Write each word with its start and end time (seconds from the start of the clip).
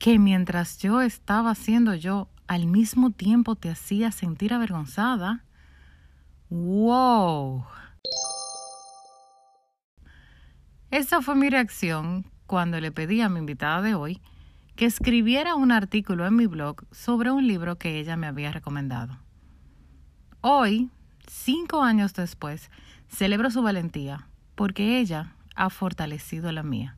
que 0.00 0.18
mientras 0.18 0.78
yo 0.78 1.02
estaba 1.02 1.50
haciendo 1.50 1.94
yo, 1.94 2.30
al 2.48 2.66
mismo 2.66 3.10
tiempo 3.10 3.54
te 3.54 3.68
hacía 3.68 4.10
sentir 4.10 4.54
avergonzada. 4.54 5.44
¡Wow! 6.48 7.66
Esa 10.90 11.20
fue 11.20 11.36
mi 11.36 11.50
reacción 11.50 12.24
cuando 12.46 12.80
le 12.80 12.90
pedí 12.90 13.20
a 13.20 13.28
mi 13.28 13.40
invitada 13.40 13.82
de 13.82 13.94
hoy 13.94 14.22
que 14.74 14.86
escribiera 14.86 15.54
un 15.54 15.70
artículo 15.70 16.26
en 16.26 16.34
mi 16.34 16.46
blog 16.46 16.86
sobre 16.90 17.30
un 17.30 17.46
libro 17.46 17.76
que 17.76 18.00
ella 18.00 18.16
me 18.16 18.26
había 18.26 18.50
recomendado. 18.52 19.18
Hoy, 20.40 20.90
cinco 21.28 21.82
años 21.82 22.14
después, 22.14 22.70
celebro 23.08 23.50
su 23.50 23.60
valentía 23.60 24.28
porque 24.54 24.98
ella 24.98 25.34
ha 25.54 25.68
fortalecido 25.68 26.50
la 26.52 26.62
mía. 26.62 26.96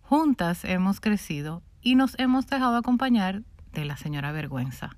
Juntas 0.00 0.64
hemos 0.64 0.98
crecido 0.98 1.62
y 1.82 1.96
nos 1.96 2.18
hemos 2.18 2.46
dejado 2.46 2.76
acompañar 2.76 3.42
de 3.72 3.84
la 3.84 3.96
señora 3.96 4.32
vergüenza. 4.32 4.96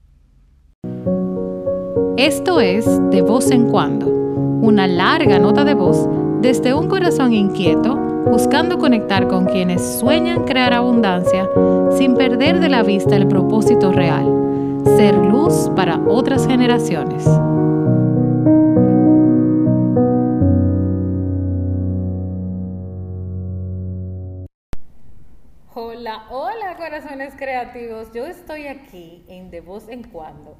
Esto 2.16 2.60
es 2.60 2.86
De 3.10 3.22
voz 3.22 3.50
en 3.50 3.68
cuando, 3.68 4.06
una 4.06 4.86
larga 4.86 5.38
nota 5.38 5.64
de 5.64 5.74
voz 5.74 6.08
desde 6.40 6.74
un 6.74 6.88
corazón 6.88 7.32
inquieto 7.32 7.96
buscando 8.30 8.78
conectar 8.78 9.28
con 9.28 9.46
quienes 9.46 9.98
sueñan 9.98 10.44
crear 10.44 10.72
abundancia 10.72 11.48
sin 11.96 12.14
perder 12.14 12.60
de 12.60 12.68
la 12.68 12.82
vista 12.82 13.16
el 13.16 13.26
propósito 13.26 13.92
real, 13.92 14.26
ser 14.96 15.14
luz 15.14 15.70
para 15.76 15.98
otras 16.06 16.46
generaciones. 16.46 17.24
Hola, 26.14 26.26
hola 26.30 26.76
corazones 26.76 27.34
creativos. 27.34 28.12
Yo 28.12 28.26
estoy 28.26 28.68
aquí 28.68 29.24
en 29.26 29.50
De 29.50 29.60
Voz 29.60 29.88
en 29.88 30.04
Cuando, 30.04 30.56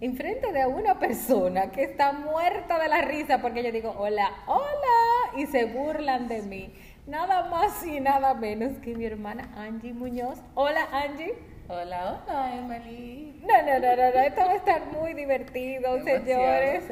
enfrente 0.00 0.52
de 0.52 0.64
una 0.66 1.00
persona 1.00 1.72
que 1.72 1.82
está 1.82 2.12
muerta 2.12 2.78
de 2.78 2.86
la 2.86 3.02
risa 3.02 3.38
porque 3.42 3.64
yo 3.64 3.72
digo 3.72 3.96
hola, 3.98 4.30
hola, 4.46 5.36
y 5.36 5.46
se 5.46 5.64
burlan 5.64 6.28
de 6.28 6.42
mí. 6.42 6.72
Nada 7.08 7.48
más 7.48 7.84
y 7.84 7.98
nada 7.98 8.34
menos 8.34 8.78
que 8.78 8.94
mi 8.94 9.04
hermana 9.04 9.50
Angie 9.56 9.92
Muñoz. 9.92 10.38
Hola 10.54 10.86
Angie. 10.92 11.34
Hola, 11.68 12.22
hola 12.24 12.54
Emily. 12.54 13.40
No, 13.42 13.60
no, 13.60 13.80
no, 13.80 13.96
no, 13.96 14.20
esto 14.20 14.40
va 14.42 14.52
a 14.52 14.56
estar 14.56 14.86
muy 14.86 15.14
divertido, 15.14 16.00
señores. 16.04 16.84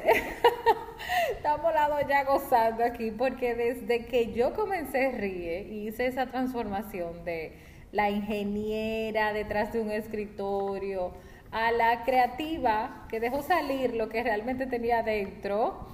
Estamos 1.30 1.72
lados 1.72 2.00
ya 2.08 2.24
gozando 2.24 2.82
aquí 2.82 3.12
porque 3.12 3.54
desde 3.54 4.06
que 4.06 4.32
yo 4.32 4.52
comencé 4.52 5.12
Ríe 5.12 5.62
y 5.62 5.86
hice 5.86 6.06
esa 6.06 6.26
transformación 6.26 7.24
de 7.24 7.69
la 7.92 8.10
ingeniera 8.10 9.32
detrás 9.32 9.72
de 9.72 9.80
un 9.80 9.90
escritorio 9.90 11.12
a 11.50 11.72
la 11.72 12.04
creativa 12.04 13.06
que 13.08 13.20
dejó 13.20 13.42
salir 13.42 13.94
lo 13.96 14.08
que 14.08 14.22
realmente 14.22 14.66
tenía 14.66 15.02
dentro, 15.02 15.88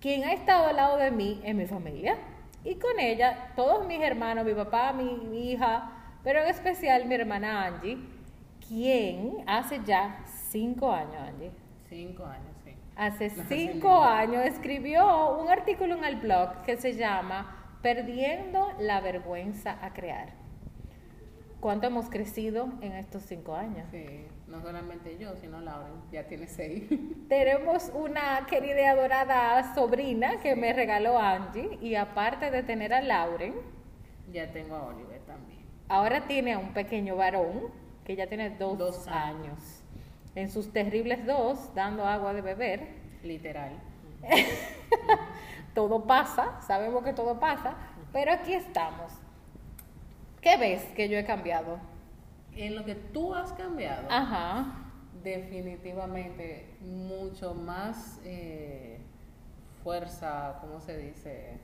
quien 0.00 0.24
ha 0.24 0.32
estado 0.32 0.66
al 0.66 0.76
lado 0.76 0.96
de 0.96 1.10
mí 1.10 1.40
en 1.44 1.56
mi 1.56 1.66
familia 1.66 2.16
y 2.62 2.76
con 2.76 2.98
ella 3.00 3.52
todos 3.56 3.86
mis 3.86 4.00
hermanos, 4.00 4.44
mi 4.44 4.54
papá, 4.54 4.92
mi 4.92 5.50
hija, 5.50 5.90
pero 6.22 6.40
en 6.40 6.48
especial 6.48 7.06
mi 7.06 7.14
hermana 7.14 7.66
Angie, 7.66 7.98
quien 8.66 9.44
hace 9.46 9.80
ya 9.84 10.24
cinco 10.26 10.90
años, 10.90 11.16
Angie. 11.16 11.50
Cinco 11.88 12.24
años, 12.24 12.54
sí. 12.64 12.72
Hace 12.96 13.30
cinco 13.30 14.02
años 14.02 14.44
escribió 14.44 15.36
un 15.38 15.50
artículo 15.50 15.96
en 15.96 16.04
el 16.04 16.16
blog 16.16 16.62
que 16.62 16.76
se 16.76 16.94
llama 16.94 17.78
Perdiendo 17.82 18.72
la 18.78 19.00
vergüenza 19.00 19.78
a 19.82 19.92
crear. 19.92 20.43
¿Cuánto 21.64 21.86
hemos 21.86 22.10
crecido 22.10 22.68
en 22.82 22.92
estos 22.92 23.22
cinco 23.22 23.54
años? 23.54 23.88
Sí, 23.90 24.26
no 24.48 24.60
solamente 24.60 25.16
yo, 25.16 25.34
sino 25.36 25.62
Lauren, 25.62 25.94
ya 26.12 26.24
tiene 26.24 26.46
seis. 26.46 26.84
Tenemos 27.30 27.90
una 27.94 28.44
querida 28.46 28.82
y 28.82 28.84
adorada 28.84 29.74
sobrina 29.74 30.42
que 30.42 30.56
me 30.56 30.74
regaló 30.74 31.18
Angie 31.18 31.78
y 31.80 31.94
aparte 31.94 32.50
de 32.50 32.64
tener 32.64 32.92
a 32.92 33.00
Lauren, 33.00 33.54
ya 34.30 34.52
tengo 34.52 34.76
a 34.76 34.88
Oliver 34.88 35.18
también. 35.20 35.60
Ahora 35.88 36.26
tiene 36.26 36.52
a 36.52 36.58
un 36.58 36.74
pequeño 36.74 37.16
varón 37.16 37.70
que 38.04 38.14
ya 38.14 38.26
tiene 38.26 38.50
dos, 38.50 39.08
años. 39.08 39.82
En 40.34 40.50
sus 40.50 40.70
terribles 40.70 41.24
dos, 41.24 41.74
dando 41.74 42.04
agua 42.04 42.34
de 42.34 42.42
beber. 42.42 42.88
Literal. 43.22 43.72
todo 45.74 46.04
pasa, 46.04 46.60
sabemos 46.60 47.02
que 47.02 47.14
todo 47.14 47.40
pasa, 47.40 47.74
pero 48.12 48.32
aquí 48.32 48.52
estamos. 48.52 49.23
¿Qué 50.44 50.56
ves 50.56 50.84
que 50.94 51.08
yo 51.08 51.18
he 51.18 51.24
cambiado? 51.24 51.78
En 52.54 52.76
lo 52.76 52.84
que 52.84 52.94
tú 52.94 53.34
has 53.34 53.52
cambiado. 53.54 54.06
Ajá. 54.10 54.92
Definitivamente 55.24 56.76
mucho 56.80 57.54
más 57.54 58.20
eh, 58.24 59.00
fuerza, 59.82 60.58
¿cómo 60.60 60.80
se 60.80 60.98
dice? 60.98 61.58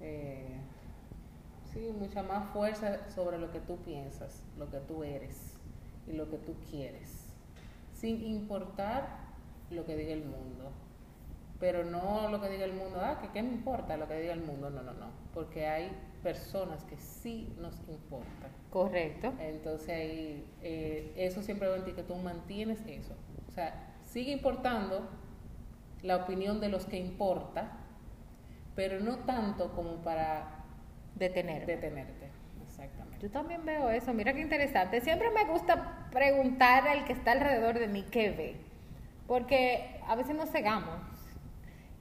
Eh, 0.00 0.56
Sí, 1.74 1.92
mucha 1.98 2.22
más 2.22 2.52
fuerza 2.52 3.10
sobre 3.10 3.36
lo 3.36 3.50
que 3.50 3.58
tú 3.58 3.78
piensas, 3.78 4.44
lo 4.56 4.70
que 4.70 4.78
tú 4.78 5.02
eres 5.02 5.54
y 6.06 6.12
lo 6.12 6.30
que 6.30 6.38
tú 6.38 6.54
quieres, 6.70 7.26
sin 7.92 8.24
importar 8.24 9.08
lo 9.72 9.84
que 9.84 9.96
diga 9.96 10.12
el 10.12 10.24
mundo. 10.24 10.70
Pero 11.58 11.84
no 11.84 12.28
lo 12.28 12.40
que 12.40 12.48
diga 12.48 12.64
el 12.64 12.74
mundo, 12.74 13.00
ah, 13.02 13.18
que 13.20 13.28
qué 13.30 13.42
me 13.42 13.48
importa 13.48 13.96
lo 13.96 14.06
que 14.06 14.20
diga 14.20 14.32
el 14.34 14.42
mundo, 14.42 14.70
no, 14.70 14.82
no, 14.84 14.92
no, 14.92 15.06
porque 15.32 15.66
hay 15.66 15.90
personas 16.24 16.82
que 16.84 16.96
sí 16.96 17.54
nos 17.60 17.78
importan. 17.86 18.50
Correcto. 18.70 19.32
Entonces 19.38 19.90
ahí, 19.90 20.44
eh, 20.62 21.12
eso 21.16 21.42
siempre 21.42 21.68
va 21.68 21.74
a 21.74 21.78
decir 21.78 21.94
que 21.94 22.02
tú 22.02 22.16
mantienes 22.16 22.80
eso. 22.86 23.14
O 23.46 23.52
sea, 23.52 23.94
sigue 24.02 24.32
importando 24.32 25.06
la 26.02 26.16
opinión 26.16 26.60
de 26.60 26.70
los 26.70 26.86
que 26.86 26.98
importa, 26.98 27.72
pero 28.74 29.00
no 29.00 29.18
tanto 29.18 29.72
como 29.74 29.96
para 30.02 30.64
detener. 31.14 31.66
Detenerte, 31.66 32.30
exactamente. 32.66 33.20
Yo 33.20 33.30
también 33.30 33.64
veo 33.64 33.90
eso, 33.90 34.12
mira 34.14 34.32
qué 34.32 34.40
interesante. 34.40 35.02
Siempre 35.02 35.30
me 35.30 35.44
gusta 35.44 36.08
preguntar 36.10 36.88
al 36.88 37.04
que 37.04 37.12
está 37.12 37.32
alrededor 37.32 37.78
de 37.78 37.86
mí 37.86 38.02
qué 38.10 38.30
ve, 38.30 38.56
porque 39.26 40.00
a 40.08 40.16
veces 40.16 40.34
nos 40.34 40.50
cegamos 40.50 41.13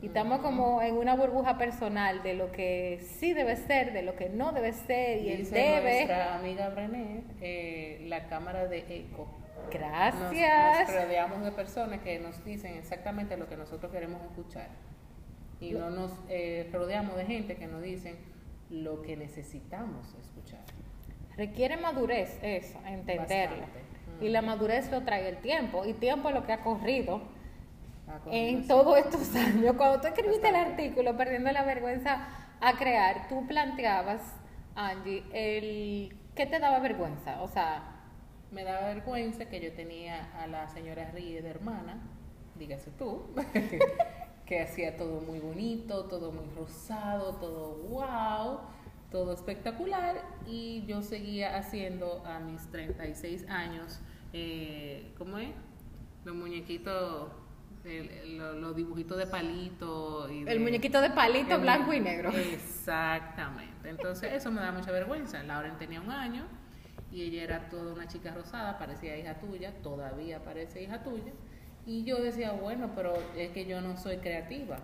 y 0.04 0.08
estamos 0.08 0.42
como 0.42 0.82
en 0.82 0.98
una 0.98 1.16
burbuja 1.16 1.58
personal 1.58 2.24
de 2.24 2.34
lo 2.34 2.52
que 2.52 3.00
sí 3.00 3.32
debe 3.32 3.56
ser, 3.56 3.94
de 3.94 4.02
lo 4.02 4.18
que 4.18 4.28
no 4.28 4.52
debe 4.52 4.74
ser 4.74 5.24
y 5.24 5.30
el 5.30 5.50
debe. 5.50 5.94
Nuestra 5.94 6.36
amiga 6.36 6.68
Brené, 6.68 7.24
eh, 7.40 8.04
la 8.10 8.28
cámara 8.28 8.68
de 8.68 8.80
eco. 8.80 9.30
Gracias. 9.72 10.90
Nos, 10.90 11.04
rodeamos 11.04 11.46
de 11.46 11.54
personas 11.54 12.02
que 12.02 12.20
nos 12.20 12.44
dicen 12.44 12.76
exactamente 12.76 13.38
lo 13.38 13.48
que 13.48 13.56
nosotros 13.56 13.94
queremos 13.94 14.22
escuchar. 14.24 14.68
Y 15.62 15.72
no 15.72 15.90
nos 15.90 16.12
eh, 16.28 16.70
rodeamos 16.74 17.16
de 17.16 17.26
gente 17.26 17.56
que 17.56 17.68
nos 17.68 17.82
dicen, 17.82 18.18
lo 18.70 19.04
que 19.04 19.16
necesitamos 19.16 20.14
escuchar. 20.16 20.66
Requiere 21.38 21.78
madurez 21.78 22.40
eso, 22.42 22.78
entenderlo. 22.86 23.68
Y 24.20 24.28
la 24.28 24.42
madurez 24.42 24.92
lo 24.92 25.04
trae 25.04 25.30
el 25.30 25.38
tiempo, 25.38 25.86
y 25.86 25.94
tiempo 25.94 26.28
es 26.28 26.36
lo 26.36 26.46
que 26.46 26.52
ha 26.52 26.60
corrido 26.60 27.22
en 28.32 28.68
todos 28.68 28.98
estos 28.98 29.36
años. 29.36 29.76
Cuando 29.78 30.02
tú 30.02 30.08
escribiste 30.08 30.50
el 30.50 30.56
artículo, 30.56 31.16
Perdiendo 31.18 31.52
la 31.52 31.64
Vergüenza 31.64 32.28
a 32.62 32.74
Crear, 32.74 33.28
tú 33.28 33.46
planteabas, 33.48 34.22
Angie, 34.76 35.24
el, 35.34 36.18
¿qué 36.36 36.46
te 36.46 36.60
daba 36.60 36.80
vergüenza? 36.80 37.42
O 37.42 37.48
sea... 37.48 37.90
Me 38.54 38.64
daba 38.64 38.90
vergüenza 38.90 39.46
que 39.46 39.60
yo 39.60 39.74
tenía 39.74 40.32
a 40.40 40.46
la 40.46 40.68
señora 40.68 41.10
Ríe 41.10 41.42
de 41.42 41.50
hermana, 41.50 41.98
dígase 42.56 42.92
tú, 42.92 43.24
que 44.46 44.62
hacía 44.62 44.96
todo 44.96 45.22
muy 45.22 45.40
bonito, 45.40 46.06
todo 46.06 46.32
muy 46.32 46.46
rosado, 46.56 47.34
todo 47.38 47.78
wow, 47.90 48.60
todo 49.10 49.34
espectacular 49.34 50.22
y 50.46 50.86
yo 50.86 51.02
seguía 51.02 51.58
haciendo 51.58 52.24
a 52.28 52.40
mis 52.40 52.70
36 52.70 53.50
años, 53.50 54.00
eh, 54.34 55.12
¿cómo 55.18 55.40
es? 55.40 55.50
Los 56.24 56.36
muñequitos, 56.36 57.32
los, 57.84 58.76
dibujitos 58.76 59.18
de 59.18 59.28
palito. 59.28 60.30
Y 60.32 60.48
el 60.48 60.60
muñequito 60.60 61.02
de 61.02 61.10
palito 61.10 61.60
blanco 61.60 61.94
y 61.94 62.00
negro. 62.00 62.32
Exactamente, 62.32 63.90
entonces 63.90 64.34
eso 64.34 64.52
me 64.52 64.62
da 64.62 64.72
mucha 64.72 64.92
vergüenza. 64.92 65.44
Lauren 65.44 65.78
tenía 65.78 66.02
un 66.02 66.12
año 66.12 66.46
y 67.12 67.24
ella 67.24 67.44
era 67.44 67.70
toda 67.70 67.94
una 67.94 68.08
chica 68.08 68.34
rosada, 68.34 68.78
parecía 68.78 69.18
hija 69.18 69.36
tuya, 69.36 69.74
todavía 69.84 70.44
parece 70.44 70.84
hija 70.84 71.04
tuya. 71.04 71.34
Y 71.86 72.06
yo 72.06 72.22
decía, 72.22 72.54
bueno, 72.54 72.92
pero 72.96 73.14
es 73.36 73.52
que 73.52 73.66
yo 73.66 73.82
no 73.82 73.98
soy 73.98 74.18
creativa. 74.18 74.78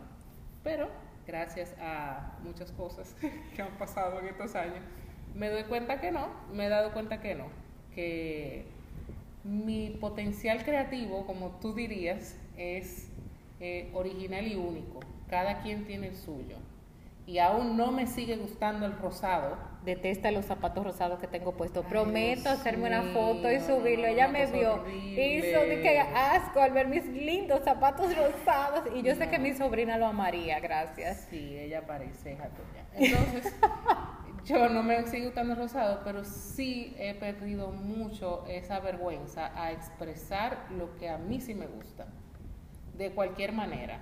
Pero 0.64 0.90
gracias 1.26 1.76
a 1.80 2.38
muchas 2.44 2.72
cosas 2.72 3.16
que 3.56 3.62
han 3.62 3.78
pasado 3.78 4.20
en 4.20 4.28
estos 4.28 4.56
años, 4.56 4.84
me 5.36 5.50
doy 5.50 5.64
cuenta 5.64 6.02
que 6.02 6.12
no, 6.12 6.30
me 6.54 6.66
he 6.66 6.70
dado 6.70 6.92
cuenta 6.92 7.22
que 7.22 7.36
no, 7.36 7.46
que 7.94 8.66
mi 9.44 9.92
potencial 10.02 10.64
creativo, 10.64 11.26
como 11.26 11.60
tú 11.62 11.74
dirías, 11.74 12.36
es 12.60 13.10
eh, 13.60 13.90
original 13.94 14.46
y 14.48 14.56
único. 14.56 15.00
Cada 15.30 15.62
quien 15.62 15.86
tiene 15.86 16.08
el 16.08 16.16
suyo. 16.16 16.58
y 17.26 17.38
aún 17.38 17.78
no 17.78 17.92
me 17.92 18.08
sigue 18.08 18.38
gustando 18.38 18.88
el 18.88 18.98
rosado. 18.98 19.56
Detesta 19.86 20.32
los 20.32 20.46
zapatos 20.46 20.84
rosados 20.84 21.20
que 21.20 21.28
tengo 21.28 21.52
puestos. 21.52 21.86
Prometo 21.86 22.50
hacerme 22.50 22.88
una 22.88 23.04
foto 23.14 23.52
y 23.52 23.60
subirlo. 23.60 24.08
Ella 24.08 24.28
me 24.28 24.48
vio. 24.48 24.84
Hizo 24.88 25.60
de 25.60 25.80
que 25.84 26.00
asco 26.00 26.60
al 26.60 26.72
ver 26.72 26.88
mis 26.88 27.06
lindos 27.06 27.62
zapatos 27.64 28.08
rosados. 28.18 28.84
Y 28.96 29.04
yo 29.04 29.14
sé 29.14 29.30
que 29.30 29.38
mi 29.38 29.54
sobrina 29.54 30.00
lo 30.00 30.08
amaría, 30.08 30.60
gracias. 30.60 31.28
Sí, 31.30 31.56
ella 31.56 31.86
parece 31.86 32.34
hija 32.34 32.50
tuya. 32.50 32.84
Entonces, 32.96 33.54
yo 34.46 34.68
no 34.68 34.82
me 34.82 35.06
sigue 35.06 35.26
gustando 35.26 35.54
el 35.54 35.60
rosado, 35.60 36.02
pero 36.04 36.24
sí 36.24 36.96
he 36.98 37.14
perdido 37.14 37.72
mucho 37.72 38.44
esa 38.48 38.80
vergüenza 38.80 39.52
a 39.56 39.72
expresar 39.72 40.66
lo 40.72 40.98
que 40.98 41.10
a 41.10 41.20
mí 41.20 41.40
sí 41.40 41.54
me 41.54 41.68
gusta. 41.68 42.08
De 43.00 43.12
cualquier 43.12 43.54
manera, 43.54 44.02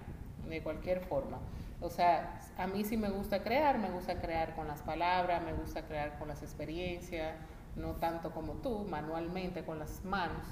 de 0.49 0.61
cualquier 0.61 1.01
forma. 1.01 1.39
O 1.81 1.89
sea, 1.91 2.41
a 2.57 2.65
mí 2.65 2.83
sí 2.83 2.97
me 2.97 3.09
gusta 3.09 3.43
crear, 3.43 3.77
me 3.77 3.91
gusta 3.91 4.19
crear 4.19 4.55
con 4.55 4.67
las 4.67 4.81
palabras, 4.81 5.43
me 5.43 5.53
gusta 5.53 5.83
crear 5.83 6.17
con 6.17 6.27
las 6.27 6.41
experiencias, 6.41 7.35
no 7.75 7.91
tanto 7.97 8.31
como 8.31 8.53
tú, 8.53 8.87
manualmente, 8.89 9.63
con 9.63 9.77
las 9.77 10.03
manos. 10.03 10.47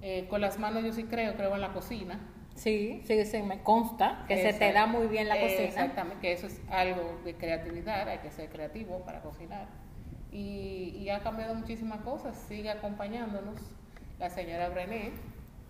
Eh, 0.00 0.26
con 0.28 0.40
las 0.40 0.58
manos 0.58 0.82
yo 0.82 0.92
sí 0.92 1.04
creo, 1.04 1.36
creo 1.36 1.54
en 1.54 1.60
la 1.60 1.72
cocina. 1.72 2.18
Sí, 2.56 3.00
sí, 3.04 3.24
sí, 3.24 3.42
me 3.42 3.62
consta 3.62 4.24
que 4.26 4.42
se 4.42 4.58
te 4.58 4.72
da 4.72 4.86
muy 4.86 5.06
bien 5.06 5.28
la 5.28 5.40
cocina. 5.40 5.62
Exactamente, 5.62 6.20
que 6.20 6.32
eso 6.32 6.48
es 6.48 6.60
algo 6.68 7.20
de 7.24 7.36
creatividad, 7.36 8.08
hay 8.08 8.18
que 8.18 8.32
ser 8.32 8.50
creativo 8.50 8.98
para 9.04 9.20
cocinar. 9.20 9.68
Y, 10.32 10.96
y 10.98 11.10
ha 11.10 11.20
cambiado 11.20 11.54
muchísimas 11.54 12.00
cosas, 12.00 12.36
sigue 12.48 12.70
acompañándonos 12.70 13.60
la 14.18 14.28
señora 14.30 14.68
Brené. 14.68 15.12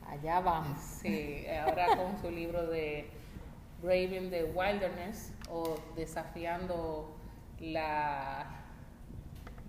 Allá 0.08 0.40
vamos. 0.40 0.78
Sí, 0.78 1.46
ahora 1.48 1.96
con 1.96 2.20
su 2.20 2.30
libro 2.30 2.66
de 2.66 3.08
Braving 3.82 4.30
the 4.30 4.44
Wilderness 4.44 5.32
o 5.50 5.76
Desafiando 5.96 7.16
la... 7.60 8.58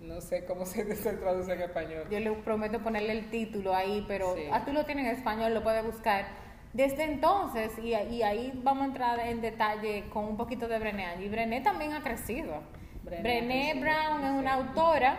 No 0.00 0.20
sé 0.20 0.44
cómo 0.44 0.66
se, 0.66 0.84
traduce 0.84 1.52
en 1.52 1.62
español. 1.62 2.06
Yo 2.10 2.20
le 2.20 2.32
prometo 2.32 2.82
ponerle 2.82 3.12
el 3.12 3.30
título 3.30 3.74
ahí, 3.74 4.04
pero 4.06 4.34
a 4.52 4.56
ah, 4.56 4.64
tú 4.64 4.72
lo 4.72 4.84
tienes 4.84 5.06
en 5.06 5.16
español, 5.16 5.54
lo 5.54 5.62
puedes 5.62 5.84
buscar. 5.84 6.26
Desde 6.74 7.04
entonces, 7.04 7.78
y, 7.78 7.94
ahí 7.94 8.52
vamos 8.62 8.82
a 8.82 8.86
entrar 8.86 9.20
en 9.20 9.40
detalle 9.40 10.04
con 10.10 10.24
un 10.24 10.36
poquito 10.36 10.68
de 10.68 10.78
Brené. 10.78 11.24
Y 11.24 11.28
Brené 11.28 11.60
también 11.60 11.92
ha 11.92 12.02
crecido. 12.02 12.62
Brené, 13.02 13.74
Brown 13.80 14.24
es 14.24 14.32
una 14.32 14.54
autora 14.54 15.16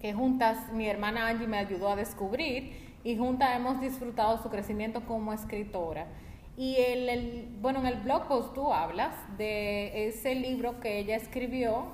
que 0.00 0.12
juntas 0.12 0.72
mi 0.72 0.88
hermana 0.88 1.28
Angie 1.28 1.46
me 1.46 1.58
ayudó 1.58 1.90
a 1.90 1.96
descubrir 1.96 2.83
y 3.04 3.16
juntas 3.16 3.54
hemos 3.54 3.80
disfrutado 3.80 4.42
su 4.42 4.48
crecimiento 4.48 5.02
como 5.06 5.32
escritora. 5.32 6.06
Y 6.56 6.76
el, 6.76 7.56
bueno, 7.60 7.80
en 7.80 7.86
el 7.86 8.00
blog 8.00 8.26
post 8.26 8.54
tú 8.54 8.72
hablas 8.72 9.14
de 9.36 10.08
ese 10.08 10.34
libro 10.34 10.80
que 10.80 10.98
ella 10.98 11.16
escribió 11.16 11.86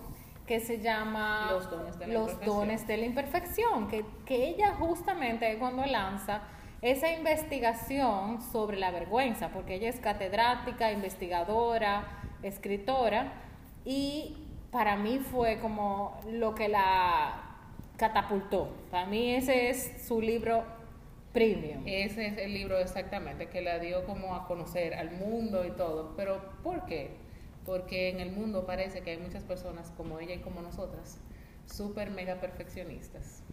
que 0.47 0.61
se 0.61 0.81
llama 0.81 1.49
Los 1.51 1.71
dones 1.71 1.99
de 1.99 2.07
la, 2.07 2.15
Los 2.15 2.41
dones 2.45 2.87
de 2.87 2.97
la 2.97 3.07
imperfección, 3.07 3.89
que, 3.89 4.05
que 4.25 4.49
ella 4.49 4.75
justamente 4.79 5.59
cuando 5.59 5.85
lanza 5.85 6.43
esa 6.83 7.11
investigación 7.13 8.41
sobre 8.43 8.79
la 8.79 8.91
vergüenza, 8.91 9.51
porque 9.51 9.75
ella 9.75 9.89
es 9.89 10.01
catedrática, 10.01 10.93
investigadora, 10.93 12.05
escritora, 12.43 13.33
y 13.85 14.37
para 14.71 14.97
mí 14.97 15.19
fue 15.19 15.59
como 15.61 16.21
lo 16.31 16.55
que 16.55 16.69
la 16.69 17.57
catapultó. 17.97 18.71
Para 18.91 19.07
mí 19.07 19.35
ese 19.35 19.71
es 19.71 20.07
su 20.07 20.21
libro 20.21 20.65
Premium. 21.33 21.83
Ese 21.87 22.27
es 22.27 22.39
el 22.39 22.53
libro 22.53 22.79
exactamente 22.79 23.49
que 23.49 23.61
la 23.61 23.79
dio 23.79 24.05
como 24.05 24.35
a 24.35 24.47
conocer 24.47 24.95
al 24.95 25.13
mundo 25.13 25.65
y 25.65 25.71
todo. 25.71 26.15
Pero 26.17 26.41
¿por 26.63 26.87
qué? 26.87 27.11
Porque 27.65 28.09
en 28.09 28.21
el 28.21 28.33
mundo 28.33 28.67
parece 28.67 29.03
que 29.03 29.13
hay 29.13 29.19
muchas 29.19 29.45
personas 29.45 29.93
como 29.97 30.19
ella 30.19 30.35
y 30.35 30.39
como 30.39 30.61
nosotras, 30.61 31.21
súper 31.67 32.11
mega 32.11 32.37
perfeccionistas. 32.37 33.45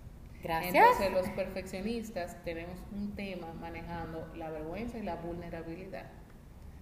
Gracias. 0.42 0.74
Entonces 0.74 1.12
los 1.12 1.30
perfeccionistas 1.36 2.44
tenemos 2.44 2.80
un 2.92 3.16
tema 3.16 3.54
manejando 3.54 4.32
la 4.36 4.50
vergüenza 4.50 4.98
y 4.98 5.04
la 5.04 5.16
vulnerabilidad. 5.16 6.06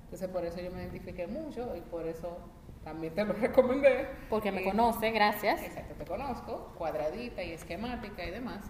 Entonces 0.05 0.29
por 0.29 0.45
eso 0.45 0.61
yo 0.61 0.71
me 0.71 0.81
identifiqué 0.81 1.27
mucho 1.27 1.75
y 1.75 1.81
por 1.81 2.07
eso 2.07 2.37
también 2.83 3.13
te 3.13 3.25
lo 3.25 3.33
recomendé. 3.41 4.07
Porque 4.29 4.51
me 4.51 4.63
conoce, 4.63 5.11
gracias. 5.11 5.61
Exacto, 5.61 5.95
te 5.95 6.05
conozco, 6.05 6.73
cuadradita 6.77 7.43
y 7.43 7.51
esquemática 7.51 8.25
y 8.25 8.31
demás. 8.31 8.65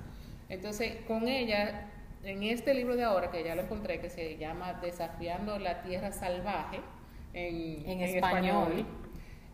Entonces 0.49 0.97
con 1.07 1.27
ella 1.27 1.91
en 2.25 2.43
este 2.43 2.73
libro 2.73 2.95
de 2.95 3.03
ahora, 3.03 3.29
que 3.29 3.43
ya 3.43 3.55
lo 3.55 3.61
encontré, 3.61 4.01
que 4.01 4.09
se 4.09 4.37
llama 4.37 4.73
Desafiando 4.73 5.59
la 5.59 5.83
Tierra 5.83 6.11
Salvaje, 6.11 6.81
en, 7.33 8.01
español, 8.01 8.85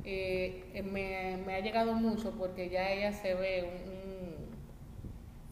eh, 0.03 0.81
me, 0.91 1.53
ha 1.53 1.59
llegado 1.59 1.93
mucho 1.93 2.31
porque 2.37 2.69
ya 2.69 2.89
ella 2.91 3.11
se 3.11 3.33
ve 3.33 4.47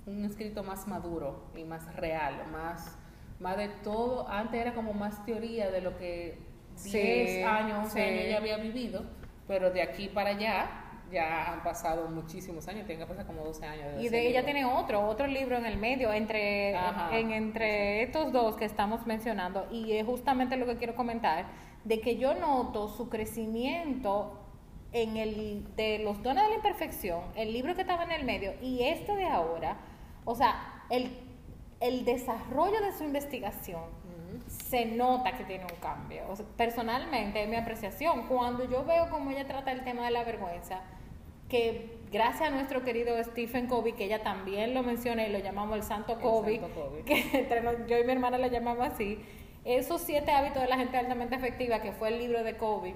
un, 0.06 0.14
un, 0.14 0.26
escrito 0.26 0.64
más 0.64 0.88
maduro 0.88 1.50
y 1.56 1.64
más 1.64 1.94
real, 1.96 2.48
más, 2.52 2.98
más 3.40 3.58
de 3.58 3.70
todo. 3.84 4.30
Antes 4.30 4.62
era 4.62 4.74
como 4.74 4.94
más 4.94 5.26
teoría 5.26 5.72
de 5.72 5.82
lo 5.82 5.98
que 5.98 6.38
10 6.84 7.46
años, 7.46 7.86
11 7.86 8.02
años 8.02 8.24
ella 8.24 8.38
había 8.38 8.58
vivido, 8.58 9.04
pero 9.48 9.72
de 9.72 9.82
aquí 9.82 10.08
para 10.08 10.30
allá 10.30 10.89
ya 11.12 11.54
han 11.54 11.64
pasado 11.64 12.08
muchísimos 12.10 12.68
años, 12.68 12.86
tiene 12.86 13.02
que 13.02 13.08
pasar 13.08 13.26
como 13.26 13.44
12 13.44 13.66
años. 13.66 14.02
y 14.02 14.10
de 14.10 14.28
ella 14.28 14.44
tiene 14.44 14.66
otro, 14.66 15.08
otro 15.08 15.28
libro 15.28 15.58
en 15.58 15.66
el 15.66 15.78
medio, 15.78 16.12
entre, 16.14 16.76
en, 17.12 17.32
entre 17.32 18.04
estos 18.04 18.32
dos 18.32 18.56
que 18.56 18.66
estamos 18.66 19.06
mencionando, 19.06 19.68
y 19.72 19.94
es 19.94 20.06
justamente 20.06 20.58
lo 20.58 20.66
que 20.66 20.78
quiero 20.78 20.96
comentar, 20.96 21.46
de 21.84 22.02
que 22.02 22.18
yo 22.18 22.34
noto 22.36 22.88
su 22.88 23.10
crecimiento 23.10 24.40
en 24.92 25.18
el 25.18 25.76
de 25.76 26.00
los 26.00 26.22
dones 26.24 26.44
de 26.44 26.50
la 26.50 26.56
imperfección, 26.56 27.22
el 27.36 27.54
libro 27.54 27.76
que 27.76 27.82
estaba 27.82 28.04
en 28.04 28.12
el 28.12 28.26
medio, 28.26 28.54
y 28.62 28.84
este 28.84 29.16
de 29.16 29.26
ahora, 29.26 29.78
o 30.26 30.36
sea, 30.36 30.84
el, 30.90 31.18
el 31.80 32.06
desarrollo 32.06 32.82
de 32.82 32.92
su 32.92 33.04
investigación 33.04 34.00
se 34.48 34.86
nota 34.86 35.38
que 35.38 35.44
tiene 35.44 35.66
un 35.66 35.80
cambio. 35.80 36.24
personalmente, 36.58 37.44
es 37.44 37.50
mi 37.50 37.56
apreciación. 37.56 38.28
Cuando 38.28 38.70
yo 38.70 38.86
veo 38.86 39.10
cómo 39.10 39.32
ella 39.32 39.48
trata 39.48 39.72
el 39.72 39.84
tema 39.84 40.06
de 40.06 40.12
la 40.12 40.24
vergüenza, 40.24 40.82
que 41.50 41.98
gracias 42.12 42.50
a 42.50 42.52
nuestro 42.52 42.84
querido 42.84 43.22
Stephen 43.24 43.68
Covey, 43.68 43.94
que 43.94 44.06
ella 44.06 44.24
también 44.24 44.74
lo 44.74 44.84
menciona 44.84 45.26
y 45.28 45.32
lo 45.32 45.40
llamamos 45.40 45.76
el 45.76 45.84
Santo 45.84 46.20
Covey, 46.20 46.62
que 47.06 47.26
entre 47.34 47.62
yo 47.88 47.98
y 47.98 48.04
mi 48.04 48.12
hermana 48.12 48.38
lo 48.38 48.48
llamamos 48.48 48.88
así, 48.88 49.20
esos 49.66 50.02
siete 50.02 50.32
hábitos 50.32 50.62
de 50.62 50.70
la 50.70 50.78
gente 50.78 50.98
altamente 50.98 51.36
efectiva, 51.36 51.82
que 51.82 51.92
fue 51.92 52.10
el 52.10 52.20
libro 52.20 52.44
de 52.44 52.56
Covey, 52.56 52.96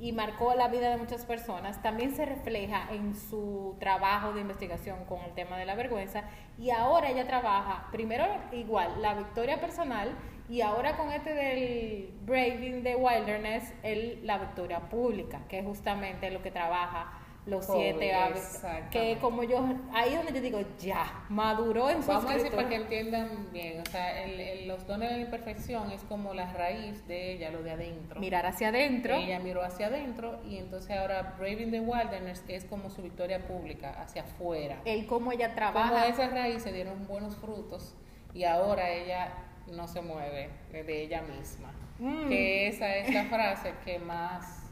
y 0.00 0.10
marcó 0.10 0.54
la 0.56 0.66
vida 0.66 0.90
de 0.90 0.96
muchas 0.96 1.24
personas, 1.24 1.80
también 1.80 2.12
se 2.16 2.26
refleja 2.26 2.88
en 2.92 3.14
su 3.14 3.76
trabajo 3.78 4.32
de 4.32 4.40
investigación 4.40 5.04
con 5.04 5.20
el 5.20 5.32
tema 5.32 5.56
de 5.56 5.64
la 5.64 5.76
vergüenza. 5.76 6.24
Y 6.58 6.70
ahora 6.70 7.08
ella 7.08 7.24
trabaja, 7.24 7.86
primero 7.92 8.26
igual, 8.50 9.00
la 9.00 9.14
victoria 9.14 9.60
personal 9.60 10.10
y 10.48 10.60
ahora 10.60 10.96
con 10.96 11.12
este 11.12 11.32
del 11.32 12.10
Braving 12.24 12.82
the 12.82 12.96
Wilderness, 12.96 13.72
el, 13.84 14.26
la 14.26 14.38
victoria 14.38 14.80
pública, 14.80 15.42
que 15.48 15.60
es 15.60 15.64
justamente 15.64 16.32
lo 16.32 16.42
que 16.42 16.50
trabaja 16.50 17.21
los 17.46 17.66
siete 17.66 18.14
hábitos. 18.14 18.60
Que 18.90 19.18
como 19.20 19.42
yo, 19.42 19.64
ahí 19.92 20.14
donde 20.14 20.32
yo 20.32 20.40
digo, 20.40 20.60
ya, 20.78 21.24
maduró 21.28 21.90
en 21.90 22.02
su 22.02 22.08
Vamos 22.08 22.30
a 22.30 22.34
decir 22.34 22.52
para 22.52 22.68
que 22.68 22.76
entiendan 22.76 23.48
bien, 23.52 23.80
o 23.80 23.90
sea, 23.90 24.22
el, 24.24 24.68
los 24.68 24.86
dones 24.86 25.10
de 25.10 25.16
la 25.16 25.22
imperfección 25.22 25.90
es 25.90 26.02
como 26.04 26.34
la 26.34 26.52
raíz 26.52 27.06
de 27.08 27.32
ella, 27.32 27.50
lo 27.50 27.62
de 27.62 27.72
adentro. 27.72 28.20
Mirar 28.20 28.46
hacia 28.46 28.68
adentro. 28.68 29.16
Ella 29.16 29.40
miró 29.40 29.62
hacia 29.62 29.86
adentro 29.86 30.40
y 30.48 30.58
entonces 30.58 30.96
ahora 30.96 31.34
Braving 31.38 31.72
the 31.72 31.80
Wilderness, 31.80 32.40
que 32.40 32.54
es 32.54 32.64
como 32.64 32.90
su 32.90 33.02
victoria 33.02 33.44
pública, 33.46 33.90
hacia 34.00 34.22
afuera. 34.22 34.80
El 34.84 35.06
cómo 35.06 35.32
ella 35.32 35.54
trabaja. 35.54 35.90
Como 35.90 36.04
esas 36.04 36.32
raíces 36.32 36.72
dieron 36.72 37.06
buenos 37.08 37.36
frutos 37.36 37.96
y 38.34 38.44
ahora 38.44 38.90
ella 38.90 39.32
no 39.66 39.88
se 39.88 40.00
mueve 40.00 40.50
de 40.70 41.02
ella 41.02 41.22
misma. 41.22 41.72
Mm. 41.98 42.28
Que 42.28 42.68
esa 42.68 42.96
es 42.96 43.12
la 43.12 43.24
frase 43.24 43.74
que 43.84 43.98
más 43.98 44.71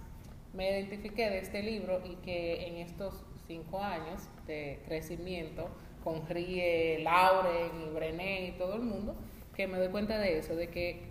me 0.53 0.71
identifiqué 0.71 1.31
de 1.31 1.39
este 1.39 1.63
libro 1.63 2.01
y 2.05 2.17
que 2.17 2.67
en 2.67 2.77
estos 2.77 3.25
cinco 3.47 3.83
años 3.83 4.29
de 4.47 4.81
crecimiento 4.87 5.71
con 6.03 6.27
Rie, 6.27 7.01
Lauren 7.03 7.81
y 7.87 7.95
Brené 7.95 8.49
y 8.49 8.53
todo 8.53 8.75
el 8.75 8.83
mundo, 8.83 9.15
que 9.55 9.67
me 9.67 9.79
doy 9.79 9.89
cuenta 9.89 10.19
de 10.19 10.39
eso, 10.39 10.57
de 10.57 10.69
que 10.69 11.03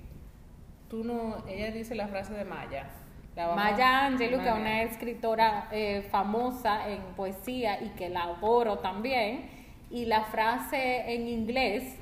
tú 0.89 1.03
no, 1.03 1.43
ella 1.47 1.71
dice 1.71 1.95
la 1.95 2.07
frase 2.07 2.33
de 2.33 2.45
Maya. 2.45 2.89
Maya 3.35 4.05
Angelou, 4.05 4.41
que 4.41 4.49
es 4.49 4.55
una 4.55 4.83
escritora 4.83 5.69
eh, 5.71 6.07
famosa 6.11 6.89
en 6.89 7.01
poesía 7.15 7.81
y 7.81 7.89
que 7.89 8.09
la 8.09 8.23
adoro 8.23 8.79
también, 8.79 9.49
y 9.89 10.05
la 10.05 10.25
frase 10.25 11.13
en 11.13 11.27
inglés, 11.27 11.97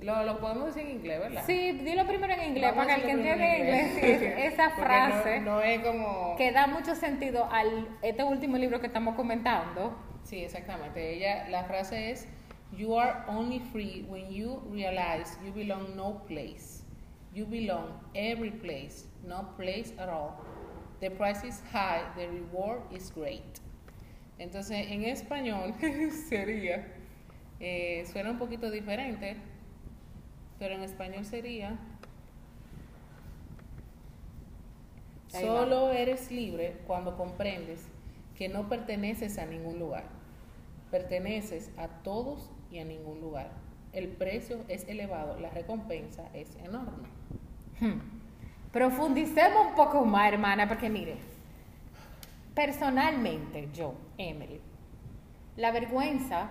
lo, 0.00 0.24
lo, 0.24 0.40
podemos 0.40 0.66
decir 0.66 0.88
en 0.88 0.96
inglés, 0.96 1.20
¿verdad? 1.20 1.42
Sí, 1.46 1.72
dilo 1.72 2.06
primero 2.06 2.32
en 2.32 2.48
inglés, 2.48 2.72
para 2.72 2.94
que 2.94 3.00
el 3.00 3.06
que 3.06 3.10
entiende 3.12 3.58
inglés, 3.58 4.52
esa 4.52 4.70
frase 4.76 5.40
no, 5.40 5.60
es 5.60 5.80
como... 5.80 6.36
que 6.36 6.52
da 6.52 6.66
mucho 6.66 6.94
sentido 6.94 7.48
al 7.50 7.88
este 8.02 8.24
último 8.24 8.56
libro 8.56 8.80
que 8.80 8.86
estamos 8.86 9.14
comentando. 9.14 9.96
Sí, 10.22 10.42
exactamente. 10.44 11.16
Ella, 11.16 11.48
la 11.48 11.64
frase 11.64 12.10
es, 12.10 12.28
You 12.76 12.96
are 12.96 13.24
only 13.26 13.58
free 13.72 14.06
when 14.08 14.30
you 14.30 14.62
realize 14.70 15.36
you 15.44 15.52
belong 15.52 15.96
no 15.96 16.22
place. 16.28 16.82
You 17.34 17.44
belong 17.44 18.00
every 18.14 18.50
place, 18.52 19.06
no 19.26 19.48
place 19.56 19.92
at 19.98 20.08
all. 20.08 20.44
The 21.00 21.10
price 21.10 21.44
is 21.44 21.60
high, 21.72 22.02
the 22.16 22.28
reward 22.28 22.82
is 22.92 23.10
great. 23.10 23.60
Entonces, 24.38 24.86
en 24.90 25.04
español 25.04 25.74
sería, 26.28 26.86
eh, 27.58 28.04
suena 28.10 28.30
un 28.30 28.38
poquito 28.38 28.70
diferente, 28.70 29.36
pero 30.60 30.74
en 30.74 30.82
español 30.82 31.24
sería, 31.24 31.76
solo 35.28 35.90
eres 35.90 36.30
libre 36.30 36.76
cuando 36.86 37.16
comprendes 37.16 37.88
que 38.36 38.50
no 38.50 38.68
perteneces 38.68 39.38
a 39.38 39.46
ningún 39.46 39.78
lugar, 39.78 40.04
perteneces 40.90 41.70
a 41.78 41.88
todos 41.88 42.50
y 42.70 42.78
a 42.78 42.84
ningún 42.84 43.22
lugar. 43.22 43.50
El 43.94 44.08
precio 44.08 44.60
es 44.68 44.86
elevado, 44.86 45.40
la 45.40 45.48
recompensa 45.48 46.28
es 46.34 46.54
enorme. 46.56 47.08
Hmm. 47.80 48.00
Profundicemos 48.70 49.68
un 49.68 49.74
poco 49.74 50.04
más, 50.04 50.30
hermana, 50.30 50.68
porque 50.68 50.90
mire, 50.90 51.16
personalmente 52.54 53.70
yo, 53.72 53.94
Emily, 54.18 54.60
la 55.56 55.72
vergüenza 55.72 56.50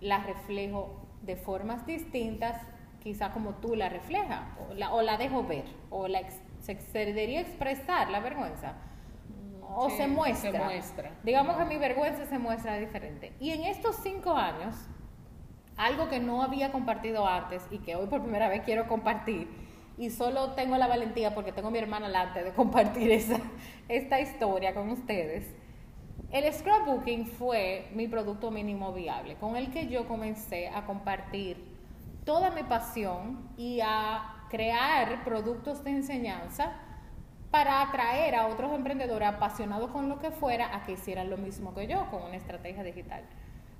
la 0.00 0.24
reflejo 0.24 1.06
de 1.20 1.36
formas 1.36 1.86
distintas, 1.86 2.60
quizá 3.00 3.32
como 3.32 3.54
tú 3.54 3.74
la 3.74 3.88
reflejas, 3.88 4.40
o 4.68 4.74
la, 4.74 4.92
o 4.92 5.02
la 5.02 5.16
dejo 5.16 5.44
ver, 5.44 5.64
o 5.90 6.06
la 6.06 6.20
se, 6.60 6.74
debería 6.92 7.40
expresar 7.40 8.10
la 8.10 8.20
vergüenza, 8.20 8.74
o 9.74 9.88
se, 9.90 10.06
muestra. 10.06 10.52
se 10.52 10.58
muestra. 10.58 11.10
Digamos 11.22 11.56
que 11.56 11.64
mi 11.64 11.76
vergüenza 11.76 12.26
se 12.26 12.38
muestra 12.38 12.76
diferente. 12.76 13.32
Y 13.40 13.50
en 13.50 13.62
estos 13.62 13.96
cinco 14.02 14.34
años, 14.36 14.74
algo 15.76 16.08
que 16.08 16.20
no 16.20 16.42
había 16.42 16.72
compartido 16.72 17.26
antes 17.26 17.66
y 17.70 17.78
que 17.78 17.96
hoy 17.96 18.06
por 18.06 18.20
primera 18.22 18.48
vez 18.48 18.62
quiero 18.64 18.86
compartir, 18.86 19.48
y 19.96 20.10
solo 20.10 20.52
tengo 20.52 20.78
la 20.78 20.86
valentía 20.86 21.34
porque 21.34 21.52
tengo 21.52 21.68
a 21.68 21.70
mi 21.70 21.78
hermana 21.78 22.06
delante 22.06 22.42
de 22.42 22.52
compartir 22.52 23.10
esa, 23.10 23.38
esta 23.88 24.20
historia 24.20 24.74
con 24.74 24.88
ustedes. 24.90 25.54
El 26.30 26.50
scrapbooking 26.52 27.26
fue 27.26 27.88
mi 27.92 28.06
producto 28.06 28.50
mínimo 28.50 28.92
viable, 28.92 29.34
con 29.36 29.56
el 29.56 29.70
que 29.70 29.88
yo 29.88 30.06
comencé 30.06 30.68
a 30.68 30.86
compartir 30.86 31.69
toda 32.24 32.50
mi 32.50 32.62
pasión 32.62 33.50
y 33.56 33.80
a 33.80 34.46
crear 34.50 35.24
productos 35.24 35.84
de 35.84 35.90
enseñanza 35.90 36.72
para 37.50 37.82
atraer 37.82 38.34
a 38.34 38.46
otros 38.46 38.72
emprendedores 38.72 39.28
apasionados 39.28 39.90
con 39.90 40.08
lo 40.08 40.18
que 40.20 40.30
fuera 40.30 40.74
a 40.74 40.84
que 40.84 40.92
hicieran 40.92 41.30
lo 41.30 41.36
mismo 41.36 41.74
que 41.74 41.86
yo 41.86 42.08
con 42.10 42.22
una 42.22 42.36
estrategia 42.36 42.82
digital. 42.82 43.24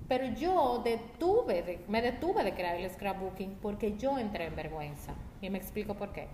Pero 0.08 0.26
yo 0.26 0.82
detuve 0.84 1.84
me 1.86 2.02
detuve 2.02 2.42
de 2.42 2.52
crear 2.52 2.74
el 2.74 2.90
scrapbooking 2.90 3.58
porque 3.62 3.96
yo 3.96 4.18
entré 4.18 4.46
en 4.46 4.56
vergüenza. 4.56 5.14
Y 5.40 5.50
me 5.50 5.58
explico 5.58 5.94
por 5.94 6.12
qué. 6.12 6.26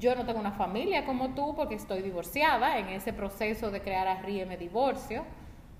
Yo 0.00 0.16
no 0.16 0.26
tengo 0.26 0.40
una 0.40 0.52
familia 0.52 1.04
como 1.06 1.34
tú 1.34 1.54
porque 1.54 1.76
estoy 1.76 2.02
divorciada. 2.02 2.78
En 2.78 2.88
ese 2.88 3.12
proceso 3.12 3.70
de 3.70 3.80
crear 3.80 4.08
a 4.08 4.22
RIE 4.22 4.44
me 4.44 4.56
divorcio. 4.56 5.24